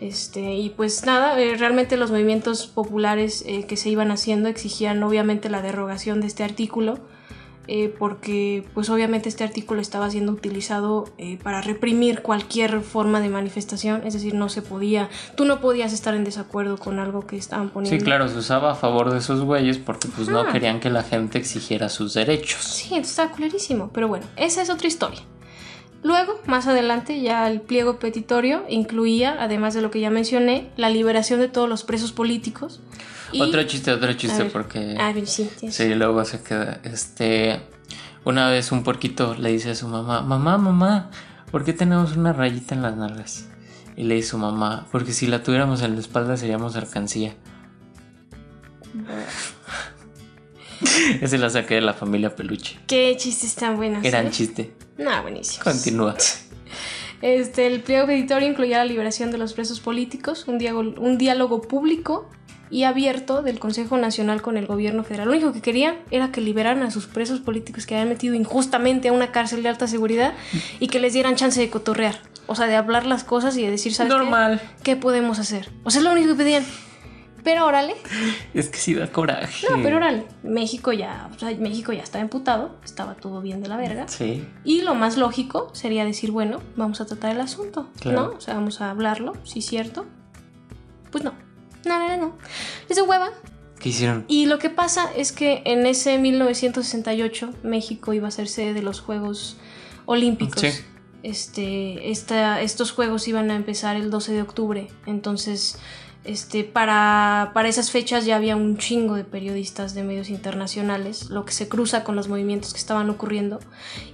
[0.00, 5.02] Este, y pues nada, eh, realmente los movimientos populares eh, que se iban haciendo exigían
[5.02, 6.98] obviamente la derogación de este artículo,
[7.66, 11.06] eh, porque pues obviamente este artículo estaba siendo utilizado
[11.42, 16.14] para reprimir cualquier forma de manifestación, es decir, no se podía, tú no podías estar
[16.14, 17.98] en desacuerdo con algo que estaban poniendo.
[17.98, 20.52] Sí, claro, se usaba a favor de esos güeyes porque pues no Ajá.
[20.52, 22.62] querían que la gente exigiera sus derechos.
[22.62, 25.22] Sí, está clarísimo, pero bueno, esa es otra historia.
[26.06, 30.88] Luego, más adelante, ya el pliego petitorio incluía, además de lo que ya mencioné, la
[30.88, 32.80] liberación de todos los presos políticos.
[33.32, 34.52] y- Otro chiste, otro A chiste ver.
[34.52, 36.78] porque Ah, bien, sí, tienes- sí, luego se queda.
[36.84, 37.60] Este,
[38.24, 41.10] una vez un porquito le dice a su mamá, mamá, mamá,
[41.50, 43.48] ¿por qué tenemos una rayita en las nalgas?
[43.96, 47.34] Y le dice su mamá, porque si la tuviéramos en la espalda seríamos alcancía.
[51.20, 52.78] Ese la saqué de la familia peluche.
[52.86, 54.04] Qué chistes tan buenos.
[54.04, 54.30] Gran ¿eh?
[54.30, 54.72] chiste.
[54.98, 55.64] No, buenísimo.
[55.64, 56.16] Continúa.
[57.22, 61.62] Este, el pliego petitorio incluía la liberación de los presos políticos, un diálogo, un diálogo
[61.62, 62.28] público
[62.70, 65.28] y abierto del Consejo Nacional con el gobierno federal.
[65.28, 69.08] Lo único que querían era que liberaran a sus presos políticos que habían metido injustamente
[69.08, 70.34] a una cárcel de alta seguridad
[70.80, 72.20] y que les dieran chance de cotorrear.
[72.48, 74.18] O sea, de hablar las cosas y de decir, ¿sabes qué?
[74.18, 74.60] Normal.
[74.82, 75.70] ¿Qué podemos hacer?
[75.84, 76.64] O sea, es lo único que pedían.
[77.46, 77.94] Pero órale,
[78.54, 79.68] Es que sí da coraje.
[79.70, 83.68] no, pero órale, México ya, o sea, México ya estaba emputado, estaba todo bien de
[83.68, 84.08] la verga.
[84.08, 84.44] Sí.
[84.64, 88.20] Y lo más lógico sería decir, bueno, vamos a tratar el asunto, Claro.
[88.20, 88.28] ¿no?
[88.36, 90.06] O sea, vamos a hablarlo, sí es cierto.
[91.12, 91.34] Pues no.
[91.84, 92.36] No, no, no, no.
[92.88, 93.30] Es de hueva.
[93.78, 94.24] ¿Qué hicieron?
[94.26, 98.82] Y lo que pasa es que en ese 1968 México iba a ser sede de
[98.82, 99.56] los Juegos
[100.04, 100.60] Olímpicos.
[100.62, 100.70] Sí.
[101.22, 104.88] Este, esta- estos juegos iban a empezar el 12 de octubre.
[105.06, 105.78] Entonces,
[106.26, 111.44] este, para, para esas fechas ya había un chingo de periodistas de medios internacionales, lo
[111.44, 113.60] que se cruza con los movimientos que estaban ocurriendo.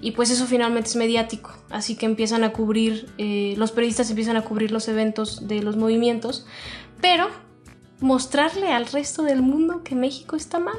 [0.01, 1.53] Y pues eso finalmente es mediático.
[1.71, 5.77] Así que empiezan a cubrir, eh, los periodistas empiezan a cubrir los eventos de los
[5.77, 6.47] movimientos.
[7.01, 7.29] Pero
[8.03, 10.77] mostrarle al resto del mundo que México está mal.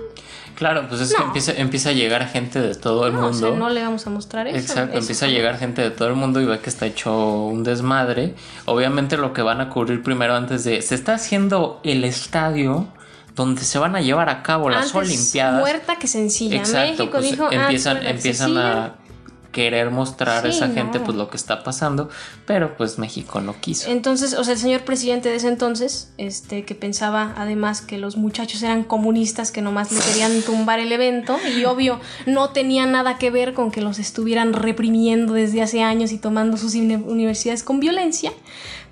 [0.55, 3.49] Claro, pues es que empieza, empieza a llegar gente de todo el No, o mundo.
[3.49, 4.57] sea, no le vamos a mostrar eso.
[4.57, 7.45] Exacto, Eso empieza a llegar gente de todo el mundo y ve que está hecho
[7.45, 8.35] un desmadre.
[8.65, 10.81] Obviamente lo que van a cubrir primero antes de...
[10.81, 12.87] Se está haciendo el estadio
[13.35, 15.59] donde se van a llevar a cabo las Antes Olimpiadas.
[15.59, 16.57] Muerta que sencilla.
[16.57, 18.93] Exacto, México pues dijo, ah, empiezan, empiezan a
[19.53, 22.09] querer mostrar a esa gente pues lo que está pasando,
[22.45, 23.89] pero pues México no quiso.
[23.89, 28.17] Entonces, o sea, el señor presidente de ese entonces, este, que pensaba además que los
[28.17, 33.17] muchachos eran comunistas que nomás le querían tumbar el evento, y obvio, no tenía nada
[33.17, 37.63] que ver con que los estuvieran reprimiendo desde hace años y tomando sus uni- universidades
[37.63, 38.33] con violencia,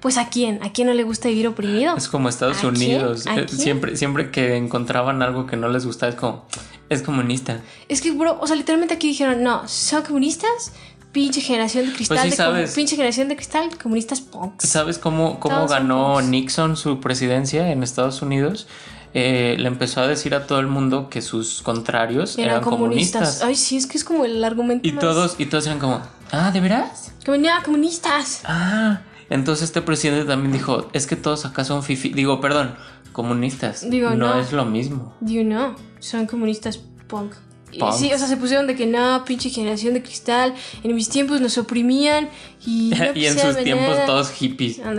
[0.01, 1.95] pues a quién, a quién no le gusta vivir oprimido.
[1.95, 2.63] Es como Estados.
[2.63, 6.45] Unidos, ¿A eh, siempre siempre que encontraban algo que no les gustaba es como
[6.89, 7.61] es comunista.
[7.87, 10.73] Es que, bro, o sea, literalmente aquí dijeron, no, son comunistas,
[11.13, 14.67] pinche generación de cristal, Pues sí de pinche generación de cristal, comunistas punks.
[14.67, 16.21] ¿Sabes cómo, cómo Todos ganó.
[16.21, 18.67] Nixon su presidencia en Estados Unidos?
[19.13, 23.39] Eh, le empezó a decir a todo el mundo que sus contrarios Eran, eran, comunistas.
[23.39, 23.43] comunistas.
[23.47, 26.01] Ay, sí, es que es como el argumento Y más- todos, y todos eran como,
[26.31, 27.11] ah, ¿de veras?
[27.25, 28.41] Como, no, comunistas.
[28.45, 32.75] Ah, entonces este presidente también dijo, es que todos acá son fifi, digo, perdón,
[33.13, 33.89] comunistas.
[33.89, 34.39] Digo, no, no.
[34.39, 35.15] es lo mismo.
[35.21, 37.33] You know, son comunistas punk.
[37.71, 37.99] Y Punks.
[37.99, 41.39] sí, o sea, se pusieron de que no, pinche generación de cristal, en mis tiempos
[41.39, 42.29] nos oprimían
[42.65, 42.89] y...
[42.97, 44.05] no y en sus tiempos nada".
[44.05, 44.79] todos hippies.
[44.79, 44.91] No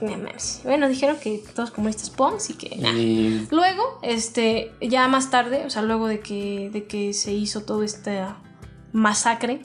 [0.00, 0.62] mames.
[0.64, 2.76] Bueno, dijeron que todos comunistas punks y que...
[2.76, 2.92] nah.
[2.92, 7.60] Y Luego, este, ya más tarde, o sea, luego de que, de que se hizo
[7.60, 8.38] toda esta
[8.92, 9.60] masacre,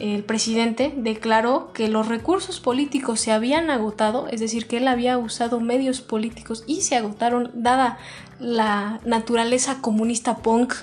[0.00, 5.18] el presidente declaró que los recursos políticos se habían agotado, es decir, que él había
[5.18, 7.98] usado medios políticos y se agotaron dada
[8.38, 10.74] la naturaleza comunista punk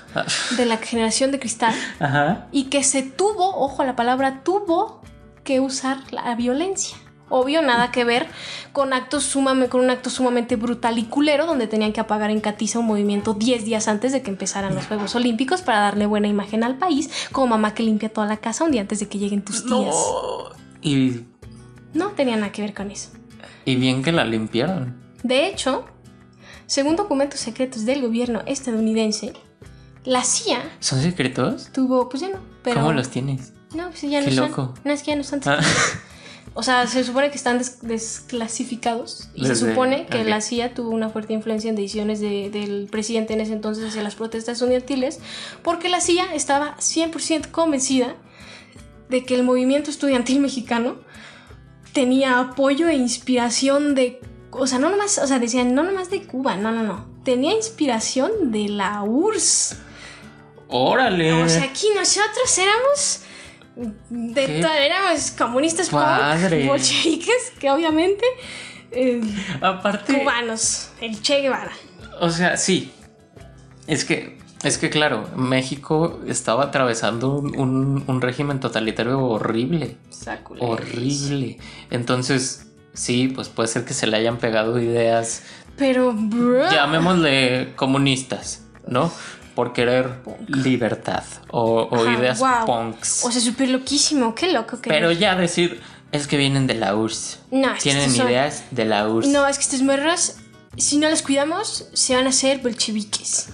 [0.56, 2.46] de la generación de cristal Ajá.
[2.52, 5.00] y que se tuvo, ojo a la palabra, tuvo
[5.44, 6.98] que usar la violencia.
[7.28, 8.26] Obvio, nada que ver
[8.72, 12.40] con, actos sumame- con un acto sumamente brutal y culero donde tenían que apagar en
[12.40, 16.28] Catiza un movimiento 10 días antes de que empezaran los Juegos Olímpicos para darle buena
[16.28, 19.18] imagen al país, como mamá que limpia toda la casa un día antes de que
[19.18, 19.74] lleguen tus tías.
[19.74, 20.50] No.
[20.82, 21.24] Y,
[21.94, 23.10] No tenía nada que ver con eso.
[23.64, 24.94] y bien que la limpiaron.
[25.24, 25.84] De hecho,
[26.66, 29.32] según documentos secretos del gobierno estadounidense,
[30.04, 31.70] la CIA ¿Son secretos?
[31.72, 32.76] tuvo, pues ya no, pero...
[32.82, 33.52] ¿Cómo los tienes?
[33.74, 34.48] No, pues ya no Qué son.
[34.50, 34.74] loco.
[34.84, 35.58] No, es que ya no son Ah,
[36.58, 40.72] O sea, se supone que están des- desclasificados y Desde- se supone que la CIA
[40.72, 44.54] tuvo una fuerte influencia en decisiones de- del presidente en ese entonces hacia las protestas
[44.54, 45.20] estudiantiles,
[45.62, 48.16] porque la CIA estaba 100% convencida
[49.10, 50.96] de que el movimiento estudiantil mexicano
[51.92, 54.20] tenía apoyo e inspiración de...
[54.50, 57.06] O sea, no nomás, o sea, decían, no nomás de Cuba, no, no, no.
[57.24, 59.76] Tenía inspiración de la URSS.
[60.68, 61.32] ¡Órale!
[61.34, 63.20] O sea, aquí nosotros éramos
[63.76, 68.24] de Qué éramos comunistas punk, bolcheviques, que obviamente
[68.90, 69.20] eh,
[69.60, 71.72] Aparte, cubanos, el Che Guevara.
[72.20, 72.92] o sea, sí.
[73.86, 79.96] Es que, es que claro, México estaba atravesando un, un- un régimen totalitario horrible.
[80.10, 80.62] Sáculo.
[80.64, 81.58] Horrible.
[81.90, 85.42] Entonces, sí, pues puede ser que se le hayan pegado ideas,
[85.76, 86.70] Pero, bro.
[86.70, 89.12] llamémosle comunistas, ¿no?
[89.56, 93.24] Por querer libertad o, o Ajá, ideas punks.
[93.24, 94.88] O sea, súper loquísimo, qué loco que.
[94.90, 95.80] Pero ya decir,
[96.12, 97.38] es que vienen de la URSS.
[97.50, 99.28] No, es que Tienen son- ideas de la URSS.
[99.32, 100.36] No, es que estos morros,
[100.76, 103.48] si no los cuidamos, se van a hacer bolcheviques.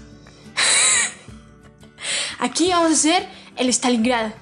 [2.41, 4.33] Aquí vamos a hacer el Stalingrado,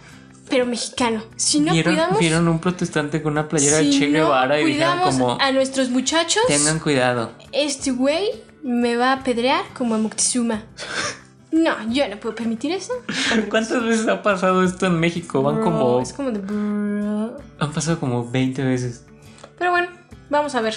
[0.48, 1.22] pero mexicano.
[1.36, 2.18] Si no ¿Vieron, cuidamos.
[2.18, 5.52] vieron un protestante con una playera de si Che no Guevara y dijeron como, a
[5.52, 7.32] nuestros muchachos, tengan cuidado.
[7.52, 8.30] este güey
[8.62, 10.62] me va a apedrear como a Moctezuma.
[11.52, 12.92] No, yo no puedo permitir eso.
[13.50, 15.42] ¿Cuántas veces ha pasado esto en México?
[15.42, 16.38] Van Bro, como, Es como de...
[16.38, 17.36] bro.
[17.58, 19.04] han pasado como 20 veces.
[19.58, 19.88] Pero bueno,
[20.28, 20.76] vamos a ver.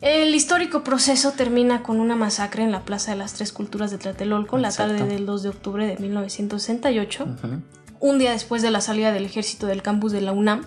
[0.00, 3.98] El histórico proceso termina con una masacre en la Plaza de las Tres Culturas de
[3.98, 4.94] Tlatelolco la Exacto.
[4.96, 7.24] tarde del 2 de octubre de 1968.
[7.24, 7.62] Ujú.
[8.00, 10.66] Un día después de la salida del ejército del campus de la UNAM,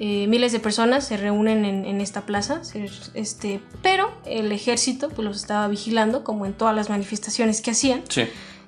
[0.00, 5.08] eh, miles de personas se reúnen en, en esta plaza, se- este, pero el ejército
[5.08, 8.02] pues, los estaba vigilando, como en todas las manifestaciones que hacían.
[8.08, 8.22] Sí.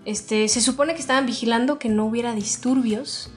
[0.05, 3.29] Este, se supone que estaban vigilando que no hubiera disturbios,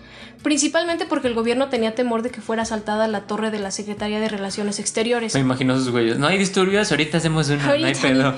[0.44, 4.20] principalmente porque el gobierno tenía temor de que fuera asaltada la torre de la Secretaría
[4.20, 5.34] de Relaciones Exteriores.
[5.34, 6.20] Me imagino esos güeyes.
[6.20, 8.34] No hay disturbios, ahorita hacemos uno, no hay pedo.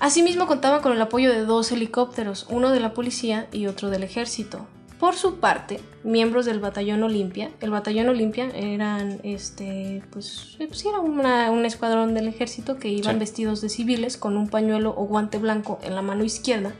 [0.00, 4.02] Asimismo contaban con el apoyo de dos helicópteros, uno de la policía y otro del
[4.02, 4.66] ejército.
[5.02, 10.84] Por su parte, miembros del batallón Olimpia, el batallón Olimpia eran, este, pues, eh, pues,
[10.86, 13.18] era una- un escuadrón del ejército que iban Sí.
[13.18, 16.72] vestidos de civiles con un pañuelo o guante blanco en la mano izquierda.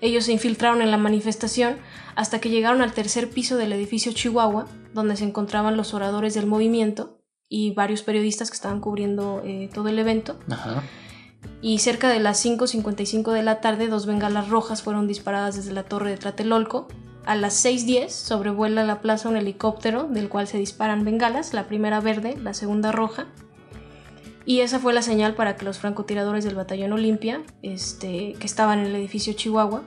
[0.00, 1.76] Ellos se infiltraron en la manifestación
[2.16, 6.46] hasta que llegaron al tercer piso del edificio Chihuahua, donde se encontraban los oradores del
[6.46, 10.40] movimiento y varios periodistas que estaban cubriendo eh, todo el evento.
[10.50, 10.82] Ajá.
[11.62, 15.84] Y cerca de las 5.55 de la tarde, dos bengalas rojas fueron disparadas desde la
[15.84, 16.88] torre de Tlatelolco.
[17.26, 22.00] A las 6.10 sobrevuela la plaza un helicóptero del cual se disparan bengalas, la primera
[22.00, 23.26] verde, la segunda roja.
[24.44, 28.78] Y esa fue la señal para que los francotiradores del batallón Olimpia, este, que estaban
[28.78, 29.84] en el edificio Chihuahua,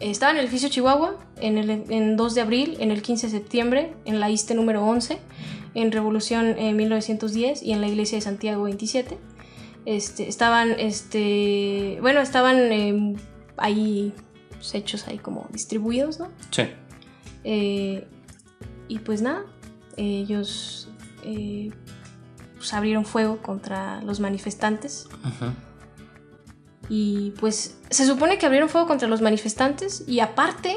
[0.00, 3.32] estaban en el edificio Chihuahua en, el, en 2 de abril, en el 15 de
[3.32, 5.18] septiembre, en la ISTE número 11,
[5.74, 9.18] en Revolución en 1910 y en la iglesia de Santiago 27.
[9.84, 13.16] Este, estaban, este, bueno, estaban eh,
[13.58, 14.14] ahí
[14.66, 16.28] pues, hechos ahí como distribuidos, ¿no?
[16.50, 16.62] Sí.
[17.44, 18.06] Eh,
[18.88, 19.44] y pues nada,
[19.96, 20.88] ellos
[21.22, 21.70] eh,
[22.56, 25.52] pues, abrieron fuego contra los manifestantes Ujú.
[26.88, 30.76] y pues se supone que abrieron fuego contra los manifestantes y aparte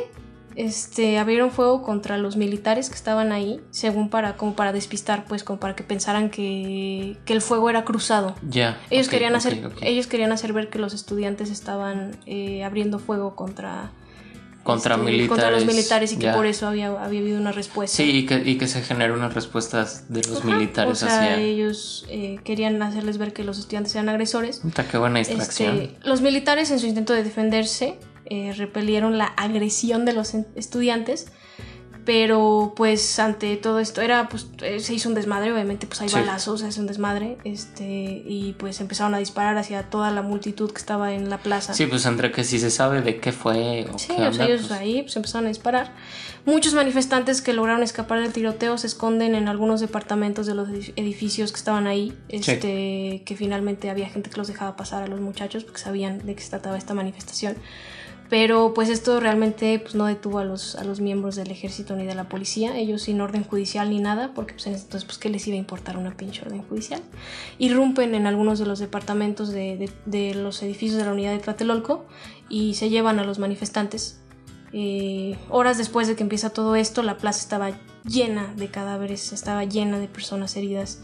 [0.59, 5.43] este abrieron fuego contra los militares que estaban ahí según para como para despistar pues
[5.45, 8.77] como para que pensaran que, que el fuego era cruzado Ya.
[8.89, 13.91] ellos querían hacer ellos querían hacer ver que los estudiantes estaban eh, abriendo fuego contra
[14.61, 15.29] Contra este, militares.
[15.29, 18.43] contra los militares y que por eso había, había habido una respuesta Sí, y que,
[18.45, 21.37] y que se generó unas respuestas de los Ajá, militares o sea hacia.
[21.37, 25.77] ellos eh, querían hacerles ver que los estudiantes eran agresores Puta, qué buena distracción.
[25.79, 27.97] Este, los militares en su intento de defenderse
[28.29, 31.27] eh, repelieron la agresión de los estudiantes,
[32.05, 36.09] pero pues ante todo esto era pues eh, se hizo un desmadre, obviamente pues hay
[36.09, 36.15] Sí.
[36.15, 40.77] balazos, es un desmadre, este y pues empezaron a disparar hacia toda la multitud que
[40.79, 41.73] estaba en la plaza.
[41.73, 44.45] Sí, pues entre que si se sabe de qué fue o Sí, qué o sea,
[44.45, 45.93] ellos pues, ahí pues, empezaron a disparar.
[46.45, 50.93] Muchos manifestantes que lograron escapar del tiroteo se esconden en algunos departamentos de los edif-
[50.95, 52.17] edificios que estaban ahí.
[52.29, 56.33] Este, que finalmente había gente que los dejaba pasar a los muchachos porque sabían de
[56.33, 57.55] qué se trataba esta manifestación.
[58.29, 62.05] Pero pues esto realmente pues, no detuvo a los, a los miembros del ejército ni
[62.05, 65.47] de la policía, ellos sin orden judicial ni nada, porque pues, entonces pues qué les
[65.47, 67.01] iba a importar una pinche orden judicial.
[67.57, 71.39] Irrumpen en algunos de los departamentos de, de- de los edificios de la unidad de
[71.39, 72.05] Tlatelolco
[72.49, 74.19] y se llevan a los manifestantes.
[74.73, 77.71] Eh, horas después de que empieza todo esto, la plaza estaba
[78.05, 81.01] llena de cadáveres, estaba llena de personas heridas.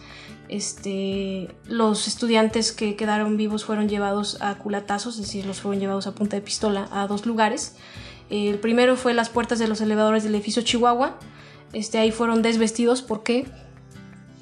[0.48, 6.08] Este, los estudiantes que quedaron vivos fueron llevados a culatazos, es decir, los fueron llevados
[6.08, 7.76] a punta de pistola a dos lugares.
[8.30, 11.18] Eh, el primero fue las puertas de los elevadores del edificio Chihuahua.
[11.74, 13.48] Este, ahí fueron desvestidos porque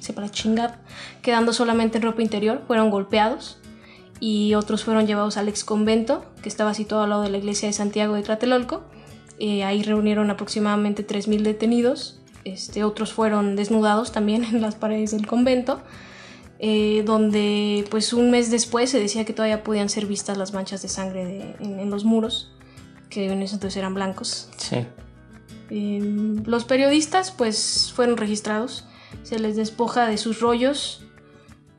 [0.04, 0.78] se para chingar,
[1.22, 3.58] quedando solamente en ropa interior, fueron golpeados
[4.20, 7.68] y otros fueron llevados al ex convento que estaba situado al lado de la iglesia
[7.68, 8.84] de Santiago de Tlatelolco.
[9.38, 12.20] Eh, ahí reunieron aproximadamente 3.000 detenidos.
[12.44, 15.80] Este, otros fueron desnudados también en las paredes del convento,
[16.58, 20.82] eh, donde pues un mes después se decía que todavía podían ser vistas las manchas
[20.82, 22.50] de sangre de- en, en los muros,
[23.08, 24.48] que en ese entonces eran blancos.
[24.56, 24.86] Sí.
[25.70, 28.84] Eh, los periodistas pues fueron registrados,
[29.22, 31.03] se les despoja de sus rollos,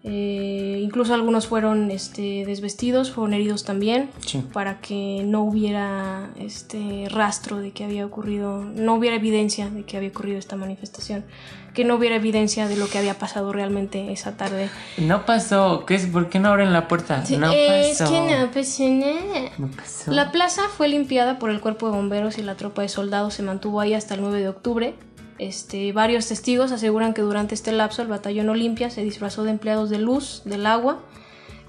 [0.08, 4.44] eh, incluso algunos fueron este, desvestidos, fueron heridos también, Sí.
[4.54, 9.98] para que no hubiera este rastro de que había ocurrido, no hubiera evidencia de que
[9.98, 11.26] había ocurrido esta manifestación,
[11.74, 14.70] que no hubiera evidencia de lo que había pasado realmente esa tarde.
[15.00, 15.86] No pasó.
[15.88, 16.06] ¿Qué es?
[16.06, 17.24] ¿Por qué no abren la puerta?
[17.40, 18.12] no es pasó.
[18.14, 19.50] que no pasó nada.
[19.58, 20.12] No pasó.
[20.12, 23.42] La plaza fue limpiada por el cuerpo de bomberos y la tropa de soldados se
[23.44, 24.94] mantuvo ahí hasta el 9 de octubre.
[25.38, 29.90] Este, varios testigos aseguran que durante este lapso el batallón Olimpia se disfrazó de empleados
[29.90, 31.04] de luz, del agua,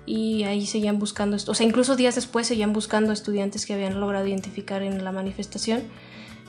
[0.07, 4.27] y ahí seguían buscando, o sea, incluso días después seguían buscando estudiantes que habían logrado
[4.27, 5.83] identificar en la manifestación.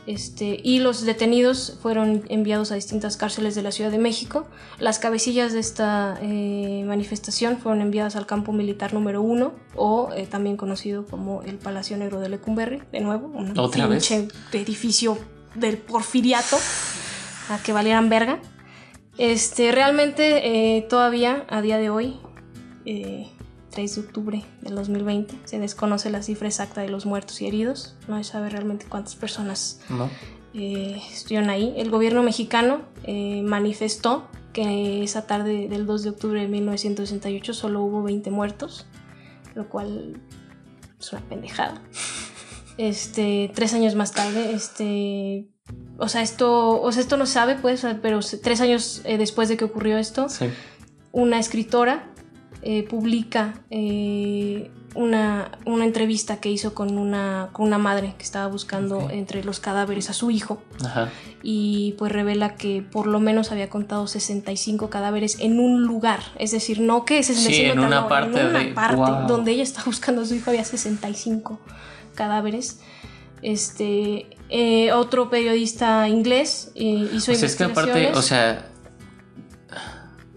[0.06, 4.48] Este, y los detenidos fueron enviados a distintas cárceles de la Ciudad de México.
[4.80, 10.26] Las cabecillas de esta eh, manifestación fueron enviadas al campo militar número uno, o eh,
[10.26, 14.10] también conocido como el Palacio Negro de Lecumberri, de nuevo, un ¿Otra vez?
[14.54, 15.18] edificio
[15.56, 16.58] del porfiriato,
[17.50, 18.40] a que valieran verga.
[19.18, 22.20] Este, realmente eh, todavía a día de hoy,
[22.86, 23.28] eh,
[23.72, 27.96] 3 de octubre del 2020, se desconoce la cifra exacta de los muertos y heridos.
[28.08, 30.10] No se sabe realmente cuántas personas ¿No?
[30.54, 31.74] eh, estuvieron ahí.
[31.78, 37.82] El gobierno mexicano eh, manifestó que esa tarde del 2 de octubre de 1968 solo
[37.82, 38.88] hubo 20 muertos,
[39.54, 40.20] lo cual
[41.00, 41.82] es una pendejada.
[42.80, 45.48] Este, tres años más tarde, este,
[45.98, 49.58] o sea, esto, o sea, esto no sabe, pues, pero tres años eh, después de
[49.58, 50.46] que ocurrió esto, Sí.
[51.12, 52.04] una escritora
[52.64, 58.48] eh, publica eh, una, una entrevista que hizo con una, con una madre que estaba
[58.48, 61.10] buscando entre los cadáveres a su hijo Ajá.
[61.44, 66.52] y pues revela que por lo menos había contado 65 cadáveres en un lugar, es
[66.52, 69.28] decir, no que 65 en una no, parte en una de- parte wow.
[69.28, 71.60] donde ella estaba buscando a su hijo había 65
[72.16, 72.80] cadáveres.
[73.44, 78.18] Este eh, otro periodista inglés eh, hizo Pues es que aparte, investigaciones.
[78.18, 78.68] o sea,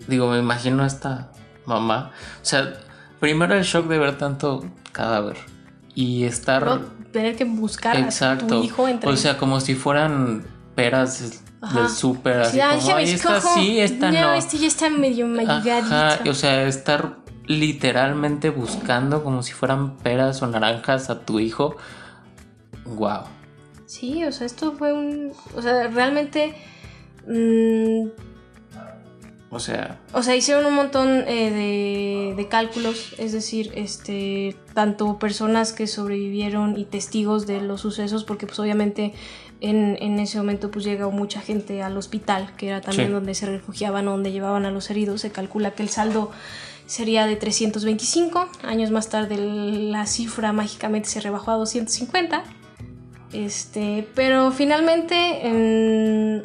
[0.09, 1.33] digo, me imagino a esta
[1.67, 2.11] mamá.
[2.43, 2.73] O sea,
[3.21, 5.37] primero el shock de ver tanto cadáver
[5.95, 6.63] y estar...
[6.65, 10.45] Luego tener que buscar a tu hijo entre O sea, como si fueran
[10.75, 11.81] peras Ajá.
[11.81, 14.33] del súper, así Sí, ah, como, ya me "Ay, esta sí, esta no.
[14.35, 15.27] este ya está medio
[15.93, 21.77] Ajá, o sea, estar literalmente buscando como si fueran peras o naranjas a tu hijo.
[22.85, 23.25] Wow.
[23.91, 25.33] Sí, o sea, esto fue un.
[25.57, 26.55] O sea, realmente.
[27.27, 28.07] mm,
[29.51, 35.19] O sea, o sea, hicieron un montón eh, de, de cálculos, es decir, este, tanto
[35.19, 39.13] personas que sobrevivieron y testigos de los sucesos, porque pues obviamente
[39.61, 43.13] en, en ese momento pues llegó mucha gente al hospital, que era también Sí.
[43.13, 45.21] donde se refugiaban o donde llevaban a los heridos.
[45.23, 46.31] Se calcula que el saldo
[46.87, 48.49] sería de 325.
[48.63, 52.45] Años más tarde la cifra mágicamente se rebajó a 250.
[53.33, 56.43] Este, pero finalmente,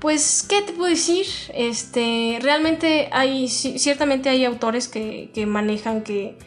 [0.00, 1.26] pues, ¿qué te puedo decir?
[1.54, 6.38] Este, realmente hay, ci- ciertamente hay autores que, que manejan que,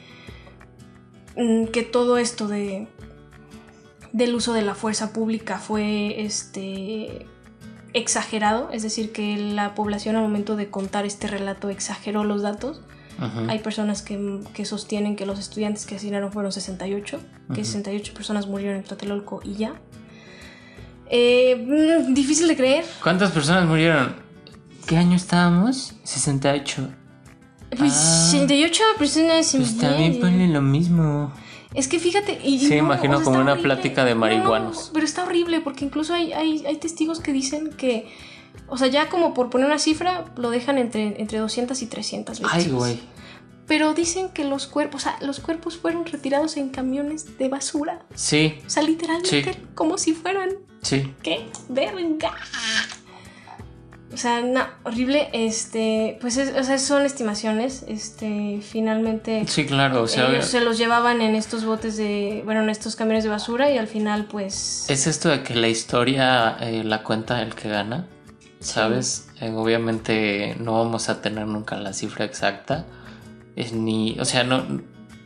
[1.36, 2.88] mm, que todo esto de,
[4.14, 7.26] del uso de la fuerza pública fue, este,
[7.94, 12.82] exagerado, es decir, que la población al momento de contar este relato exageró los datos.
[13.50, 17.66] Hay personas que, que sostienen que los estudiantes que asesinaron fueron 68, que Ujú.
[17.66, 19.74] 68 personas murieron en Tlatelolco y ya.
[21.10, 21.56] Eh,
[22.08, 22.86] mm, difícil de creer.
[23.02, 24.16] ¿cuántas personas murieron?
[24.86, 25.94] ¿Qué año estábamos?
[26.04, 26.90] 68.
[27.78, 28.28] Pues Ah.
[28.32, 31.32] 68 personas se Pues también ponle lo mismo.
[31.74, 32.40] Es que fíjate.
[32.44, 33.76] Y, Sí, no, imagino o sea, como una horrible.
[33.76, 34.92] plática de No, marihuanos.
[34.94, 38.08] pero está horrible porque incluso hay, hay, hay testigos que dicen que.
[38.68, 42.40] O sea, ya como por poner una cifra, lo dejan entre, entre 200 y 300
[42.40, 42.66] víctimas.
[42.66, 43.00] Ay, güey.
[43.68, 48.00] Pero dicen que los cuerpos, o sea, los cuerpos fueron retirados en camiones de basura.
[48.16, 49.60] Sí, O sea, literalmente Sí.
[49.76, 50.52] como si fueran.
[50.82, 51.14] sí.
[51.22, 52.34] ¡Qué verga!
[54.14, 55.28] O sea, no, horrible.
[55.34, 57.84] Este, pues es- o sea, son estimaciones.
[57.90, 60.04] Este, finalmente Sí, claro.
[60.04, 63.30] O sea, ellos se los llevaban en estos botes de, bueno, en estos camiones de
[63.30, 67.54] basura y al final, pues, es esto de que la historia eh, la cuenta el
[67.54, 68.08] que gana.
[68.68, 69.30] ¿Sabes?
[69.40, 72.86] Eh, obviamente no vamos a tener nunca la cifra exacta.
[73.56, 74.20] Es ni.
[74.20, 74.82] O sea, no,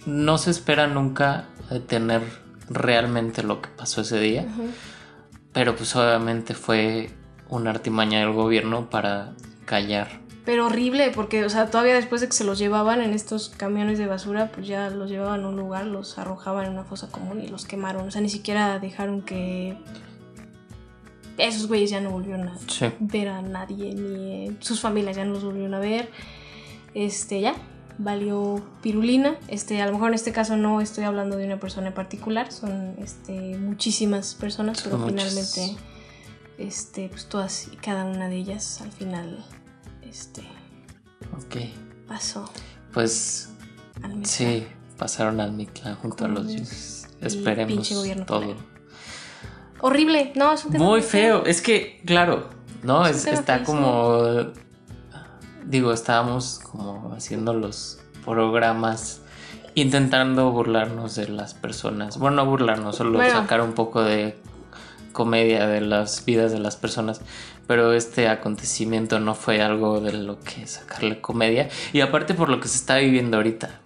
[0.05, 1.45] no se espera nunca
[1.87, 2.21] tener
[2.69, 4.45] realmente lo que pasó ese día.
[5.53, 7.09] Pero pues obviamente fue
[7.49, 9.33] una artimaña del gobierno para
[9.65, 10.21] callar.
[10.45, 13.97] pero horrible porque, o sea, todavía después de que se los llevaban en estos camiones
[13.97, 17.41] de basura, pues ya los llevaban a un lugar, los arrojaban en una fosa común
[17.41, 18.07] y los quemaron.
[18.07, 19.77] O sea, ni siquiera dejaron que
[21.47, 22.87] esos güeyes ya no volvieron a Sí.
[22.99, 26.09] ver a nadie, ni eh, sus familias ya no los volvieron a ver.
[26.93, 27.55] Este, ya,
[27.97, 29.35] valió pirulina.
[29.47, 32.51] Este, a lo mejor en este caso no estoy hablando de una persona en particular,
[32.51, 35.29] son este, muchísimas personas, Son pero muchas.
[35.55, 35.83] finalmente,
[36.57, 39.45] este, pues todas y cada una de ellas al final,
[40.03, 40.41] este,
[41.37, 41.57] Ok.
[42.07, 42.49] pasó
[42.93, 43.49] Pues
[44.03, 44.65] al sí,
[44.97, 46.47] pasaron al Mictlán junto a los
[47.21, 47.89] Esperemos
[48.25, 48.55] todo.
[49.81, 51.45] Horrible, no, es un tema Muy feo.
[51.45, 52.49] Es que, claro,
[52.83, 53.05] ¿no?
[53.05, 54.51] Es está como.
[55.65, 59.21] Digo, estábamos como haciendo los programas
[59.75, 62.17] intentando burlarnos de las personas.
[62.17, 63.33] Bueno, no burlarnos, solo Bueno.
[63.33, 64.37] sacar un poco de
[65.11, 67.21] comedia de las vidas de las personas.
[67.67, 71.69] Pero este acontecimiento no fue algo de lo que sacarle comedia.
[71.93, 73.79] Y aparte por lo que se está viviendo ahorita.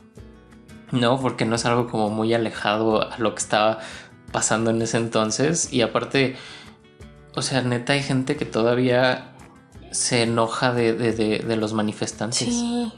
[0.91, 3.80] No, porque no es algo como muy alejado a lo que estaba
[4.32, 5.72] pasando en ese entonces.
[5.74, 6.36] Y aparte,
[7.36, 9.32] o sea, neta hay gente que todavía
[9.92, 12.40] se enoja de, de- de- de los manifestantes.
[12.40, 12.92] Sí,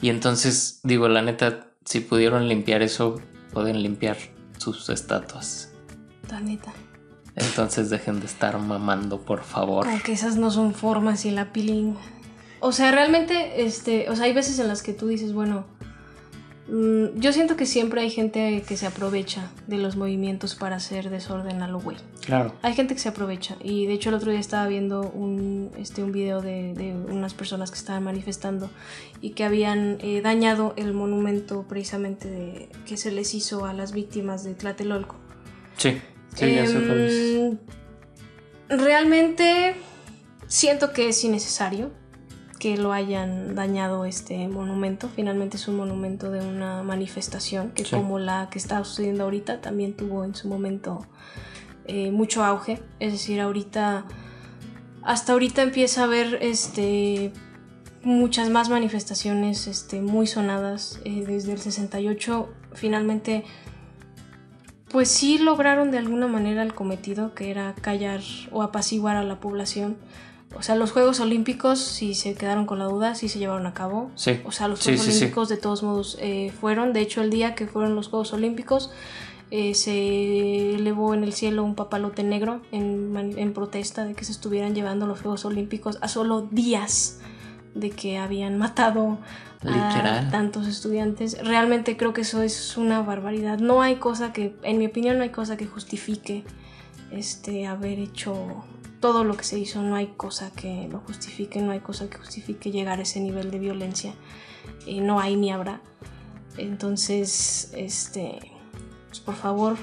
[0.00, 3.20] Y entonces, digo, la neta, si pudieron limpiar eso,
[3.52, 4.16] pueden limpiar
[4.58, 5.70] sus estatuas.
[6.30, 6.72] la neta.
[7.34, 9.84] Entonces dejen de estar mamando, por favor.
[9.86, 11.94] Como que esas no son formas y la peeling.
[12.60, 15.66] O sea, realmente, este, o sea, hay veces en las que tú dices, bueno,
[16.68, 21.62] yo siento que siempre hay gente que se aprovecha de los movimientos para hacer desorden
[21.62, 21.96] a lo güey.
[22.24, 22.54] Claro.
[22.62, 23.56] Hay gente que se aprovecha.
[23.62, 27.34] Y de hecho el otro día estaba viendo un, este, un video de, de unas
[27.34, 28.68] personas que estaban manifestando
[29.20, 33.92] y que habían eh, dañado el monumento precisamente de, que se les hizo a las
[33.92, 35.16] víctimas de Tlatelolco.
[35.76, 36.00] Sí,
[36.34, 37.12] sí, ya cuál es.
[37.12, 37.58] Em,
[38.68, 39.76] Realmente
[40.48, 41.92] siento que es innecesario
[42.58, 45.08] que lo hayan dañado este monumento.
[45.14, 47.94] Finalmente es un monumento de una manifestación que Sí.
[47.94, 51.06] como la que está sucediendo ahorita también tuvo en su momento
[51.86, 52.82] eh, mucho auge.
[52.98, 54.04] Es decir, ahorita
[55.02, 57.32] hasta ahorita empieza a haber este
[58.02, 63.44] muchas más manifestaciones este, muy sonadas eh, desde el 68 finalmente
[64.88, 68.20] pues sí lograron de alguna manera el cometido que era callar
[68.52, 69.96] o apaciguar a la población
[70.54, 73.74] o sea los Juegos Olímpicos si se quedaron con la duda sí se llevaron a
[73.74, 74.40] cabo Sí.
[74.44, 75.18] o sea los Sí, Juegos sí, sí.
[75.18, 78.90] Olímpicos de todos modos eh, fueron de hecho el día que fueron los Juegos Olímpicos
[79.50, 84.32] eh, se elevó en el cielo un papalote negro en, en protesta de que se
[84.32, 87.20] estuvieran llevando los Juegos Olímpicos a solo días
[87.74, 89.18] de que habían matado
[89.62, 91.36] a tantos estudiantes.
[91.44, 93.58] Realmente creo que eso es una barbaridad.
[93.58, 96.42] No hay cosa que, en mi opinión, no hay cosa que justifique
[97.10, 98.64] este haber hecho
[99.00, 99.82] todo lo que se hizo.
[99.82, 103.50] No hay cosa que lo justifique, no hay cosa que justifique llegar a ese nivel
[103.50, 104.14] de violencia.
[104.86, 105.80] Eh, no hay ni habrá.
[106.58, 108.38] Entonces, este,
[109.08, 109.76] pues por favor,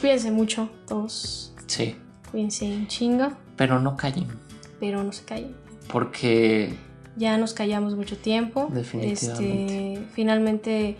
[0.00, 1.52] cuídense mucho todos.
[1.66, 1.96] Sí.
[2.30, 4.26] Cuídense un chingo, Pero no callen.
[4.78, 5.54] pero no se callen.
[5.92, 6.72] Porque
[7.16, 8.68] Ya nos callamos mucho tiempo.
[8.72, 9.92] Definitivamente.
[9.94, 10.96] Este, finalmente,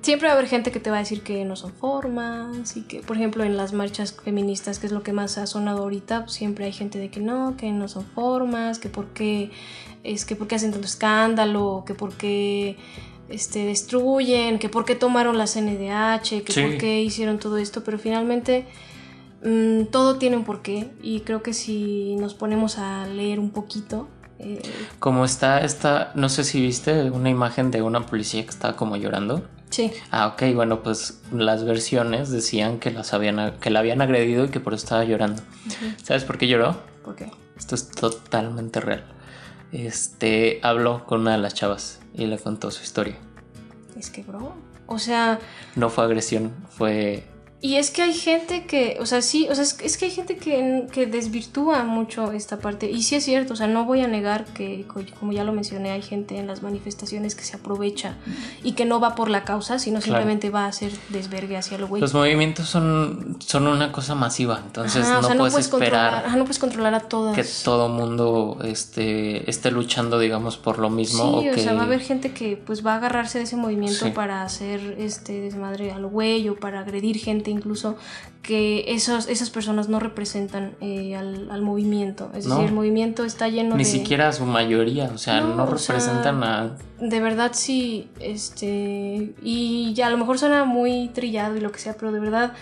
[0.00, 2.82] siempre va a haber gente que te va a decir que no son formas y
[2.82, 6.24] que, por ejemplo, en las marchas feministas, que es lo que más ha sonado ahorita,
[6.24, 9.50] pues, siempre hay gente de que no, que no son formas, que por qué,
[10.04, 12.76] es que por qué hacen tanto escándalo, que por qué
[13.28, 16.62] este, destruyen, que por qué tomaron la CNDH, que Sí.
[16.62, 18.66] por qué hicieron todo esto, pero finalmente
[19.44, 24.08] mm, todo tiene un porqué y creo que si nos ponemos a leer un poquito,
[24.38, 24.62] eh,
[24.98, 28.96] como está esta, no sé si viste una imagen de una policía que estaba como
[28.96, 29.42] llorando.
[29.70, 34.44] Sí, Ah, ok, bueno, pues las versiones decían que las habían que la habían agredido
[34.44, 35.42] y que por eso estaba llorando.
[36.02, 36.76] ¿Sabes por qué lloró?
[37.04, 37.30] ¿por qué?
[37.56, 39.04] Esto es totalmente real.
[39.72, 43.16] Este habló con una de las chavas y le contó su historia.
[43.98, 44.54] Es que, bro.
[44.86, 45.38] O sea,
[45.76, 47.26] No fue agresión, fue
[47.60, 50.10] y es que hay gente que, o sea, sí, o sea, es, es que hay
[50.12, 52.88] gente que, que desvirtúa mucho esta parte.
[52.88, 55.52] Y sí es cierto, o sea, no voy a negar que, co- como ya lo
[55.52, 58.14] mencioné, hay gente en las manifestaciones que se aprovecha
[58.62, 60.04] y que no va por la causa, sino Claro.
[60.20, 62.00] simplemente va a hacer desvergue hacia lo güey.
[62.00, 66.26] los movimientos son son una cosa masiva, entonces Ajá, o no, sea, puedes controlar, esperar
[66.26, 67.34] ajá, no puedes controlar a todas.
[67.34, 71.72] que todo mundo este esté luchando, digamos, por lo mismo Sí, o o que sea,
[71.74, 74.10] va a haber gente que pues va a agarrarse de ese movimiento Sí.
[74.12, 77.96] para hacer este desmadre al güey o para agredir gente incluso
[78.42, 82.30] que esos, esas personas no representan eh, al, al movimiento.
[82.34, 82.54] Es No.
[82.54, 83.90] decir, el movimiento está lleno ni de...
[83.90, 89.34] siquiera su mayoría, o sea, No, no, o sea, representan a De verdad sí, este...
[89.42, 92.52] Y ya a lo mejor suena muy trillado y lo que sea, pero de verdad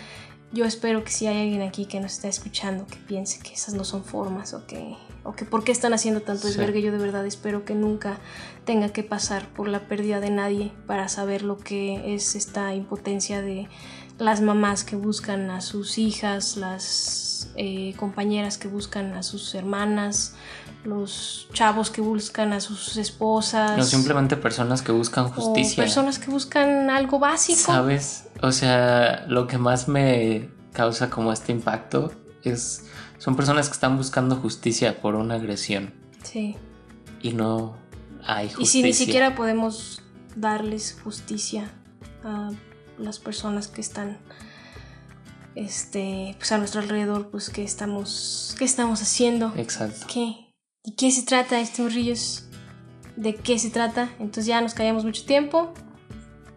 [0.52, 3.74] yo espero que si hay alguien aquí que nos está escuchando que piense que esas
[3.74, 4.94] no son formas o que...
[5.28, 6.48] O que por qué están haciendo tanto Sí.
[6.50, 8.18] desvergue, yo de verdad espero que nunca
[8.64, 13.42] tenga que pasar por la pérdida de nadie para saber lo que es esta impotencia
[13.42, 13.66] de
[14.18, 20.34] las mamás que buscan a sus hijas, las eh, compañeras que buscan a sus hermanas,
[20.84, 23.76] los chavos que buscan a sus esposas.
[23.76, 25.82] no simplemente personas que buscan o justicia.
[25.82, 27.58] personas que buscan algo básico.
[27.60, 28.24] ¿Sabes?
[28.42, 32.12] O sea, lo que más me causa como este impacto
[32.42, 32.84] es
[33.18, 35.92] son personas que están buscando justicia por una agresión
[36.22, 36.54] Sí.
[37.22, 37.76] y no
[38.24, 38.70] hay Y justicia.
[38.72, 40.02] si ni siquiera podemos
[40.36, 41.70] darles justicia
[42.24, 42.50] a
[42.98, 44.18] las personas que están
[45.54, 49.52] este pues a nuestro alrededor, pues qué estamos qué estamos haciendo?
[49.56, 50.06] Exacto.
[50.12, 50.54] ¿Qué?
[50.84, 52.44] ¿De qué se trata este morrillos?
[53.16, 54.10] ¿De qué se trata?
[54.18, 55.72] Entonces ya nos callamos mucho tiempo.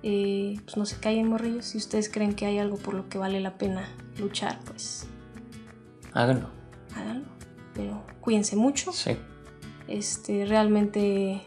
[0.03, 1.65] Eh, pues no se callen morrillos.
[1.65, 3.87] Si ustedes creen que hay algo por lo que vale la pena
[4.17, 5.07] luchar, pues
[6.13, 6.49] Háganlo.
[6.95, 7.27] háganlo.
[7.73, 8.91] Pero cuídense mucho.
[8.91, 9.17] Sí.
[9.87, 11.41] Este, realmente,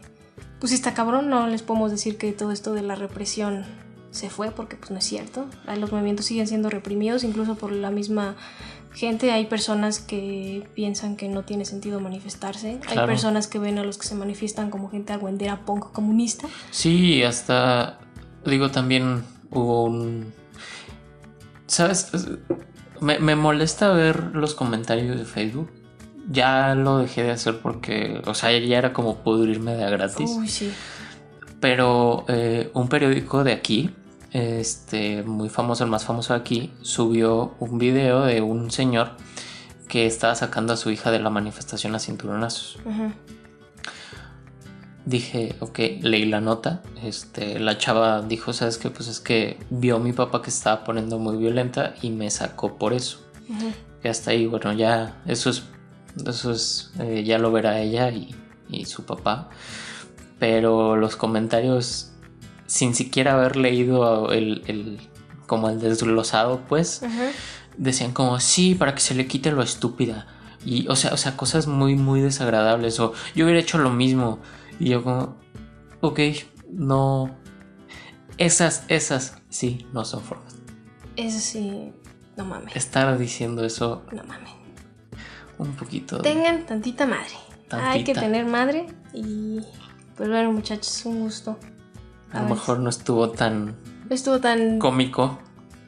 [0.59, 3.65] pues está cabrón, no les podemos decir que todo esto de la represión
[4.13, 5.47] se fue, porque pues no es cierto.
[5.77, 8.35] Los movimientos siguen siendo reprimidos, incluso por la misma
[8.93, 9.31] gente.
[9.31, 12.79] Hay personas que piensan que no tiene sentido manifestarse.
[12.87, 16.47] Hay personas que ven a los que se manifiestan como gente argüendera, punk, comunista.
[16.71, 17.99] Sí, hasta
[18.45, 20.31] digo también hubo un
[21.67, 22.13] ¿Sabes?
[22.13, 22.27] Es-
[23.01, 25.69] Me, me molesta ver los comentarios de Facebook.
[26.31, 30.29] Ya lo dejé de hacer porque, o sea, ya era como pudrirme de a gratis.
[30.37, 30.71] Uy, sí.
[31.59, 33.89] Pero eh, un periódico de aquí,
[34.33, 39.11] este, muy famoso, el más famoso de aquí, subió un video de un señor
[39.87, 42.79] que estaba sacando a su hija de la manifestación a cinturonazos.
[45.05, 46.81] Dije, ok, leí la nota.
[47.03, 48.89] Este, la chava dijo, ¿sabes qué?
[48.89, 52.77] Pues es que vio a mi papá que estaba poniendo muy violenta y me sacó
[52.77, 53.19] por eso.
[54.03, 55.63] Y hasta ahí, bueno, ya, eso es,
[56.25, 58.33] eso es, eh, ya lo verá ella y,
[58.69, 59.49] y su papá.
[60.39, 62.12] Pero los comentarios,
[62.73, 64.99] sin siquiera haber leído el, el-
[65.45, 67.01] como el desglosado, pues,
[67.77, 70.25] decían como, sí, para que se le quite lo estúpida.
[70.65, 72.99] Y, o sea, o sea, cosas muy, muy desagradables.
[72.99, 74.39] O yo hubiera hecho lo mismo.
[74.79, 75.35] Y yo como,
[76.01, 76.19] ok,
[76.71, 77.35] no.
[78.39, 80.55] Esas, esas, sí, no son formas.
[81.15, 81.91] Eso sí.
[82.37, 82.75] No mames.
[82.75, 84.49] Estar diciendo eso No mames.
[85.59, 86.17] un poquito.
[86.17, 87.35] de- Tengan tantita madre.
[87.69, 88.87] Hay que tener madre.
[89.13, 89.59] Y
[90.15, 91.59] pues bueno, muchachos, un gusto.
[92.33, 93.75] A lo mejor no estuvo tan
[94.09, 94.79] No estuvo tan.
[94.79, 95.39] cómico.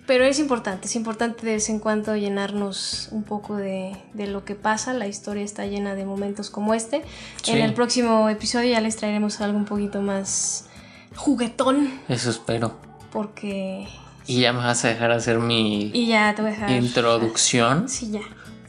[0.08, 4.46] Pero es importante, es importante de vez en cuando llenarnos un poco de, de lo
[4.46, 4.94] que pasa.
[4.94, 7.02] La historia está llena de momentos como este.
[7.42, 7.54] Sí.
[7.54, 10.68] En el próximo episodio ya les traeremos algo un poquito más
[11.16, 11.90] juguetón.
[12.08, 12.76] Eso espero.
[13.12, 13.88] Porque.
[14.28, 16.72] Y ya me vas a dejar hacer mi Y ya te voy a dejar.
[16.72, 17.90] introducción.
[17.90, 18.22] Sí, ya.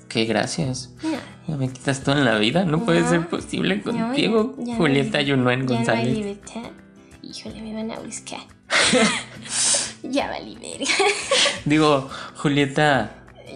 [0.09, 0.91] Que gracias.
[1.03, 1.21] Ya.
[1.49, 2.65] Ya me quitas todo en la vida.
[2.65, 3.11] No puede No.
[3.11, 4.55] ser posible No, contigo.
[4.59, 6.15] ya- ya no Julieta Yunuen Ya no González.
[6.17, 6.63] libertad.
[7.37, 8.41] Híjole, me van a buscar.
[10.03, 10.93] ya valí verga.
[11.65, 13.13] Digo, Julieta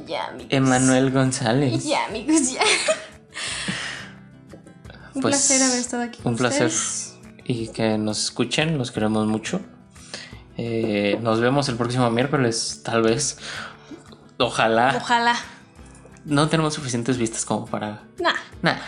[0.06, 0.52] ya, amigos.
[0.52, 1.84] Emanuel González.
[1.84, 2.62] Ya, amigos, ya.
[5.14, 6.66] un Pues, placer haber estado aquí con un placer.
[6.66, 7.16] ustedes.
[7.44, 9.60] Y que nos escuchen, los queremos mucho.
[10.56, 13.38] Eh, nos vemos el próximo miércoles, tal vez.
[14.38, 14.94] Ojalá.
[14.96, 15.36] Ojalá.
[16.24, 18.34] No tenemos suficientes vistas como para Nah.
[18.62, 18.80] nada.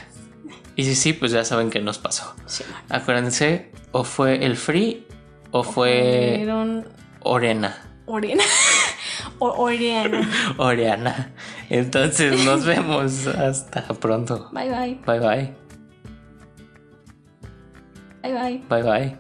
[0.77, 2.35] Y si sí, pues ya saben qué nos pasó.
[2.47, 5.07] Sí, Acuérdense, o fue el free
[5.51, 6.89] o fue Fueron
[7.21, 7.77] Orena.
[8.07, 8.45] Orena.
[9.39, 10.29] o Oriana.
[10.57, 11.33] Oriana.
[11.69, 13.27] Entonces nos vemos.
[13.27, 14.51] Hasta pronto.
[14.53, 14.99] Bye bye.
[15.07, 15.55] Bye bye.
[18.23, 18.63] Bye bye.
[18.69, 19.19] Bye bye.